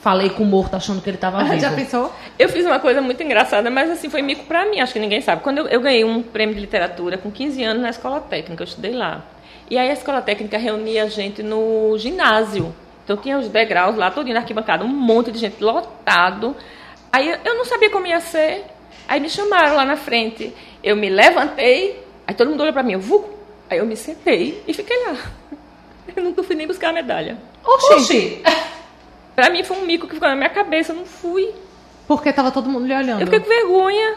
[0.00, 1.58] Falei com o morto achando que ele tava vivo.
[1.60, 2.10] Já pensou?
[2.38, 5.20] Eu fiz uma coisa muito engraçada, mas assim, foi mico pra mim, acho que ninguém
[5.20, 5.42] sabe.
[5.42, 8.66] Quando eu, eu ganhei um prêmio de literatura com 15 anos na escola técnica, eu
[8.66, 9.22] estudei lá.
[9.68, 12.74] E aí a escola técnica reunia a gente no ginásio.
[13.04, 16.56] Então tinha os degraus lá, todinho na arquibancada, um monte de gente lotado.
[17.12, 18.64] Aí eu- não sabia como ia ser.
[19.08, 20.54] Aí me chamaram lá na frente.
[20.82, 23.35] Eu me levantei, aí todo mundo olhou pra mim, eu vu.
[23.68, 25.16] Aí eu me sentei e fiquei lá.
[26.14, 27.36] Eu nunca fui nem buscar a medalha.
[27.64, 28.42] Oxi!
[29.34, 31.52] Pra mim foi um mico que ficou na minha cabeça, eu não fui.
[32.06, 33.20] Porque tava todo mundo lhe olhando.
[33.20, 34.16] Eu fiquei com vergonha.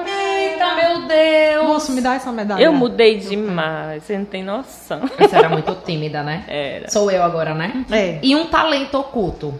[0.00, 1.66] Eita, meu Deus!
[1.66, 2.62] Moço, me dá essa medalha.
[2.62, 5.00] Eu mudei demais, você não tem noção.
[5.18, 6.44] Você era muito tímida, né?
[6.46, 6.90] Era.
[6.90, 7.84] Sou eu agora, né?
[7.90, 8.18] É.
[8.22, 9.58] E um talento oculto.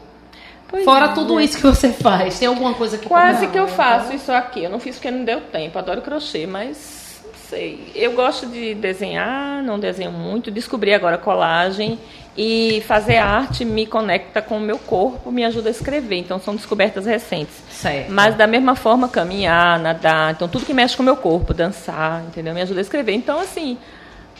[0.68, 1.14] Pois Fora é.
[1.14, 4.30] tudo isso que você faz, tem alguma coisa que Quase Não, que eu faço isso
[4.30, 4.62] aqui.
[4.64, 5.78] Eu não fiz porque não deu tempo.
[5.78, 7.07] Adoro crochê, mas
[7.48, 7.90] sei.
[7.94, 10.50] Eu gosto de desenhar, não desenho muito.
[10.50, 11.98] Descobri agora colagem
[12.36, 16.16] e fazer arte me conecta com o meu corpo, me ajuda a escrever.
[16.18, 17.54] Então são descobertas recentes.
[17.70, 18.10] Certo.
[18.10, 22.22] Mas da mesma forma, caminhar, nadar, então tudo que mexe com o meu corpo, dançar,
[22.26, 22.54] entendeu?
[22.54, 23.12] Me ajuda a escrever.
[23.12, 23.76] Então, assim,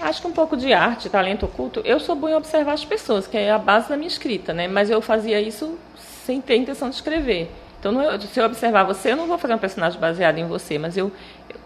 [0.01, 1.81] acho que um pouco de arte, talento oculto.
[1.85, 4.69] Eu sou boa em observar as pessoas, que é a base da minha escrita, né?
[4.69, 5.77] Mas eu fazia isso
[6.25, 7.51] sem ter intenção de escrever.
[7.81, 10.79] Então, é- se eu observar você, eu não vou fazer um personagem baseado em você,
[10.79, 11.11] mas eu.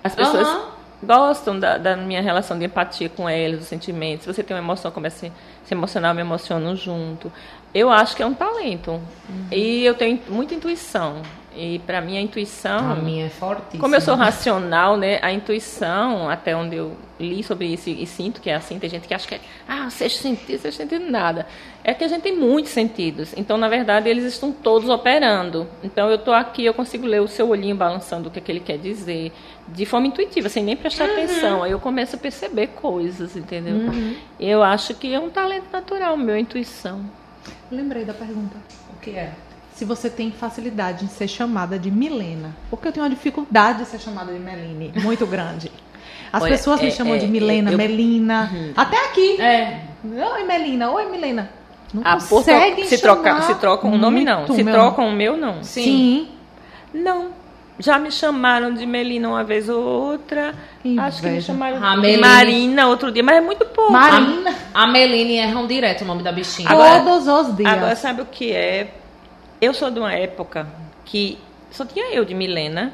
[0.04, 0.81] As pessoas Aham.
[1.02, 4.24] Gostam da, da minha relação de empatia com eles, dos sentimentos.
[4.24, 5.30] Se você tem uma emoção, começa a
[5.64, 7.32] se, emocionar, eu me emociono junto.
[7.74, 9.00] Eu acho que é um talento.
[9.50, 11.22] E eu tenho muita intuição.
[11.54, 13.80] E para mim a intuição, A minha é fortíssima.
[13.80, 18.40] como eu sou racional, né, a intuição, até onde eu li sobre isso e sinto
[18.40, 21.46] que é assim, tem gente que acha que é, ah, sexto sentido, sexto sentido nada.
[21.84, 23.34] É que a gente tem muitos sentidos.
[23.36, 25.68] Então, na verdade, eles estão todos operando.
[25.82, 28.50] Então, eu estou aqui, eu consigo ler o seu olhinho balançando o que, é que
[28.50, 29.32] ele quer dizer,
[29.68, 31.62] de forma intuitiva, sem nem prestar atenção.
[31.62, 33.76] Aí eu começo a perceber coisas, entendeu?
[34.38, 37.00] Eu acho que é um talento natural, meu, a intuição.
[37.70, 38.56] Lembrei da pergunta.
[38.94, 39.32] O que é?
[39.74, 42.54] Se você tem facilidade em ser chamada de Milena.
[42.68, 45.72] Porque eu tenho uma dificuldade de ser chamada de Meline muito grande.
[46.32, 48.50] As Olha, pessoas me é- chamam é- de Milena, eu- Melina.
[48.76, 49.40] Até aqui.
[49.40, 49.80] É.
[50.04, 50.90] Oi, Melina.
[50.90, 51.50] Oi, Milena.
[51.92, 54.46] Não Ah, por conseguem se, troca, chamar se trocam um nome, não.
[54.46, 55.62] Se trocam o meu, não.
[55.62, 56.28] Sim.
[56.92, 57.30] Não.
[57.82, 60.54] Já me chamaram de Melina uma vez ou outra.
[60.82, 62.20] Que Acho que me chamaram A de Meline.
[62.20, 63.92] Marina outro dia, mas é muito pouco.
[63.92, 64.54] Marina.
[64.72, 66.68] A Meline erram direto o nome da bichinha.
[66.70, 67.72] Agora- Todos os dias.
[67.72, 68.88] Agora, sabe o que é?
[69.60, 70.66] Eu sou de uma época
[71.04, 71.38] que
[71.70, 72.92] só tinha eu de Milena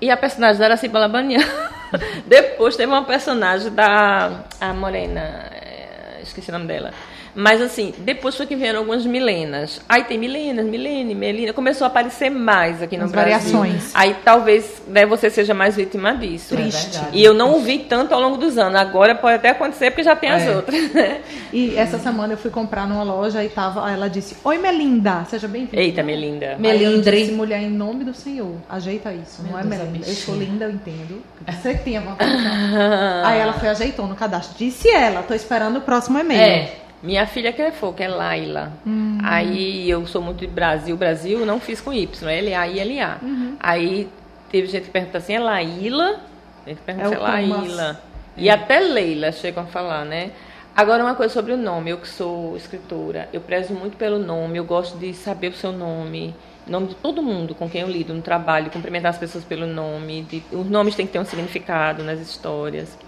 [0.00, 1.40] e a personagem da Araci Balabanian.
[2.26, 6.92] Depois teve uma personagem da a Morena, é, esqueci o nome dela.
[7.38, 9.80] Mas assim, depois foi que vieram algumas Milenas.
[9.86, 11.52] Aí tem Milenas, Milene, Melina.
[11.52, 13.32] Começou a aparecer mais aqui no As Brasil.
[13.52, 13.90] variações.
[13.94, 16.56] Aí talvez né, você seja mais vítima disso.
[16.56, 16.96] Triste.
[16.96, 17.08] É.
[17.12, 18.80] E eu não o vi tanto ao longo dos anos.
[18.80, 20.56] Agora pode até acontecer porque já tem as É.
[20.56, 20.92] outras.
[20.92, 21.20] né?
[21.52, 25.46] E essa semana eu fui comprar numa loja e tava, ela disse: Oi, Melinda, seja
[25.46, 25.80] bem-vinda.
[25.80, 26.56] Eita, Melinda.
[26.58, 27.18] Me- Aí eu Melindre.
[27.20, 30.06] disse, mulher, em nome do Senhor, ajeita isso, Meu não é Deus, a Melinda.
[30.08, 31.22] Eu sou linda, eu entendo.
[31.46, 32.30] Você que tem a vontade.
[33.24, 34.56] Aí ela foi ajeitou no cadastro.
[34.58, 36.40] Disse ela, tô esperando o próximo e-mail.
[36.40, 36.72] É.
[37.06, 38.72] Minha filha que é fogo, é Laila.
[38.86, 39.18] Hum.
[39.22, 43.18] Aí eu sou muito de Brasil, Brasil, não fiz com Y, é L-A-I-L-A.
[43.22, 43.56] Uhum.
[43.60, 44.08] Aí
[44.50, 46.20] teve gente que pergunta assim, é Laíla?
[46.64, 47.48] Tem gente que pergunta É se é Thomas.
[47.68, 48.00] Laíla.
[48.36, 50.32] E até Leila chegam a falar, né?
[50.76, 54.58] Agora uma coisa sobre o nome, eu que sou escritora, eu prezo muito pelo nome,
[54.58, 56.34] eu gosto de saber o seu nome,
[56.66, 60.22] nome de todo mundo com quem eu lido no trabalho, cumprimentar as pessoas pelo nome,
[60.24, 62.98] de- os nomes têm que ter um significado nas histórias.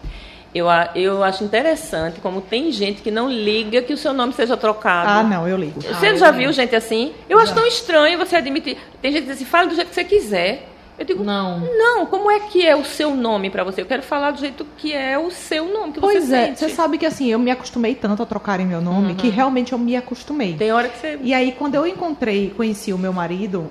[0.55, 4.57] Eu, eu acho interessante como tem gente que não liga que o seu nome seja
[4.57, 5.11] trocado.
[5.11, 5.81] Ah, não, eu ligo.
[5.81, 6.53] Você Ah, já viu ligo.
[6.55, 7.13] gente assim?
[7.29, 8.79] Eu acho tão estranho você admitir.
[9.03, 10.69] Tem gente que diz assim, fala do jeito que você quiser.
[10.99, 11.61] Eu digo, Não.
[11.61, 13.81] não, como é que é o seu nome pra você?
[13.83, 16.59] Eu quero falar do jeito que é o seu nome, que Pois você é, sente.
[16.59, 19.79] você sabe que assim, eu me acostumei tanto a trocarem meu nome que realmente eu
[19.79, 20.55] me acostumei.
[20.55, 21.17] Tem hora que você...
[21.23, 23.71] E aí, quando eu encontrei, conheci o meu marido,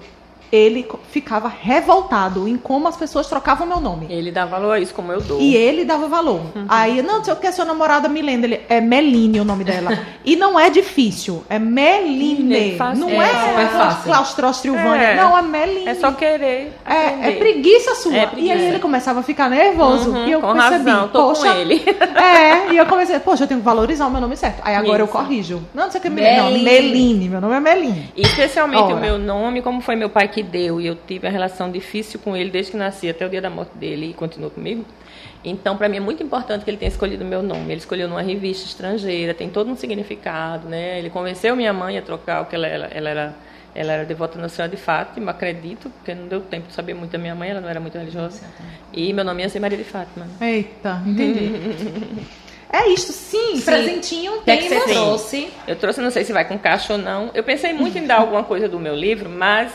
[0.51, 4.07] ele ficava revoltado em como as pessoas trocavam meu nome.
[4.09, 5.39] Ele dá valor a isso, como eu dou.
[5.39, 6.41] E ele dava valor.
[6.69, 8.45] Aí, não, sei o que, é sua namorada Milena.
[8.45, 9.97] Ele, é Meline o nome dela.
[10.23, 11.43] e não é difícil.
[11.49, 12.77] É Meline.
[12.95, 14.03] Não É, é, super fácil.
[14.03, 15.07] Claustrostilvânia.
[15.07, 15.15] É.
[15.15, 15.87] Não, é Meline.
[15.87, 16.73] É só querer.
[16.85, 18.15] É, é preguiça sua.
[18.15, 18.53] É E preguiça.
[18.53, 20.11] aí ele começava a ficar nervoso.
[20.11, 21.83] Uhum, e eu com percebi, razão, tô poxa, com ele.
[22.17, 24.61] É, e eu comecei, poxa, eu tenho que valorizar o meu nome certo.
[24.63, 25.13] Aí agora eu Isso.
[25.13, 25.61] corrijo.
[25.73, 26.37] Não, não sei o que é Meline.
[26.57, 27.29] Não, Meline.
[27.29, 28.11] Meu nome é Meline.
[28.15, 28.95] E especialmente Ora.
[28.95, 32.19] o meu nome, como foi meu pai que deu, e eu tive a relação difícil
[32.19, 34.85] com ele desde que nasci até o dia da morte dele e continuou comigo.
[35.43, 37.71] Então, para mim é muito importante que ele tenha escolhido o meu nome.
[37.71, 40.99] Ele escolheu numa revista estrangeira, tem todo um significado, né?
[40.99, 43.35] Ele convenceu minha mãe a trocar, porque ela, ela, ela era
[43.77, 47.11] ela era devota Nossa Senhora de Fátima, acredito, porque não deu tempo de saber muito
[47.11, 48.41] da minha mãe, ela não era muito religiosa.
[48.91, 50.27] E meu nome ia ser Maria de Fátima.
[50.41, 51.51] Eita, entendi.
[52.73, 53.61] é isto, sim, Sim.
[53.61, 55.49] presentinho, O que que trouxe?
[55.67, 57.29] Eu trouxe, não sei se vai com caixa ou não.
[57.35, 59.71] Eu pensei muito em dar alguma coisa do meu livro, mas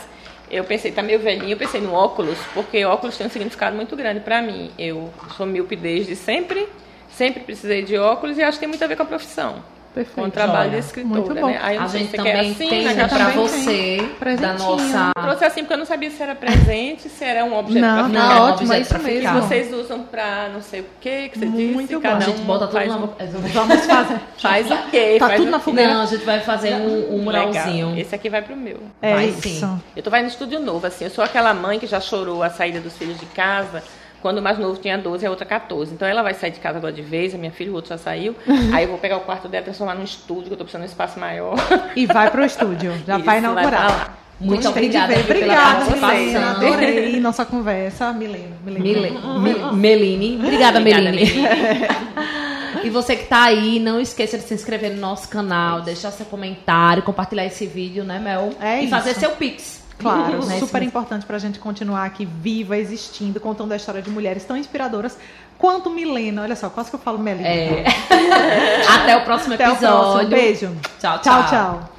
[0.49, 3.95] eu pensei, tá meio velhinho, eu pensei no óculos, porque óculos tem um significado muito
[3.95, 4.71] grande para mim.
[4.77, 6.67] Eu sou míope desde sempre,
[7.09, 9.63] sempre precisei de óculos e acho que tem muito a ver com a profissão.
[9.93, 10.15] Perfeito.
[10.15, 11.47] Com o trabalho de Olha, escritora, muito bom.
[11.47, 11.59] né?
[11.61, 14.35] Aí A gente também assim, tem um pra também você, tem.
[14.37, 15.11] da nossa...
[15.15, 18.09] Eu trouxe assim porque eu não sabia se era presente, se era um objeto Não,
[18.09, 18.41] pra tá ficar.
[18.41, 19.21] um ótimo, é isso mesmo.
[19.21, 22.01] Que vocês usam pra não sei o que, que você Muito disse, bom.
[22.01, 22.97] cada A gente um bota tudo faz na...
[22.97, 23.09] um-
[23.53, 24.19] Vamos fazer.
[24.39, 25.15] Faz o quê?
[25.19, 25.93] Tá Faz tudo na fogueira.
[25.93, 27.87] Não, a gente vai fazer um, um muralzinho.
[27.89, 27.97] Legal.
[28.01, 28.79] Esse aqui vai pro meu.
[29.01, 29.41] É Vai isso.
[29.41, 29.81] sim.
[29.95, 31.05] Eu tô vai no estúdio novo, assim.
[31.05, 33.83] Eu sou aquela mãe que já chorou a saída dos filhos de casa.
[34.23, 35.93] Quando o mais novo tinha 12 e a outra 14.
[35.93, 37.97] Então ela vai sair de casa agora de vez, a minha filha, o outro já
[37.99, 38.35] saiu.
[38.73, 40.83] Aí eu vou pegar o quarto dela e transformar num estúdio, que eu tô precisando
[40.83, 41.55] de um espaço maior.
[41.95, 42.93] E vai pro estúdio.
[43.05, 43.85] Já Isso, vai vai inaugurar.
[43.89, 44.17] lá.
[44.39, 45.85] Muito Gostei de obrigada Obrigada.
[46.15, 46.51] Milena.
[46.51, 48.11] Adorei nossa conversa.
[48.11, 48.55] Milena.
[48.65, 50.39] Mile, Mi- Meline.
[50.41, 51.43] Obrigada, Obrigada, Meline.
[52.83, 56.25] E você que tá aí, não esqueça de se inscrever no nosso canal, deixar seu
[56.25, 58.49] comentário, compartilhar esse vídeo, né, Mel?
[58.59, 59.21] É e fazer isso.
[59.21, 59.82] seu pix.
[60.03, 64.43] Claro, Né, super importante pra gente continuar aqui viva, existindo, contando a história de mulheres
[64.45, 65.17] tão inspiradoras
[65.57, 66.41] quanto Milena.
[66.43, 67.47] Olha só, quase que eu falo Melina.
[67.47, 67.85] É.
[69.01, 69.99] Até o próximo Até o episódio.
[70.09, 70.29] próximo.
[70.29, 70.71] Beijo.
[70.99, 71.92] Tchau, Tchau, tchau.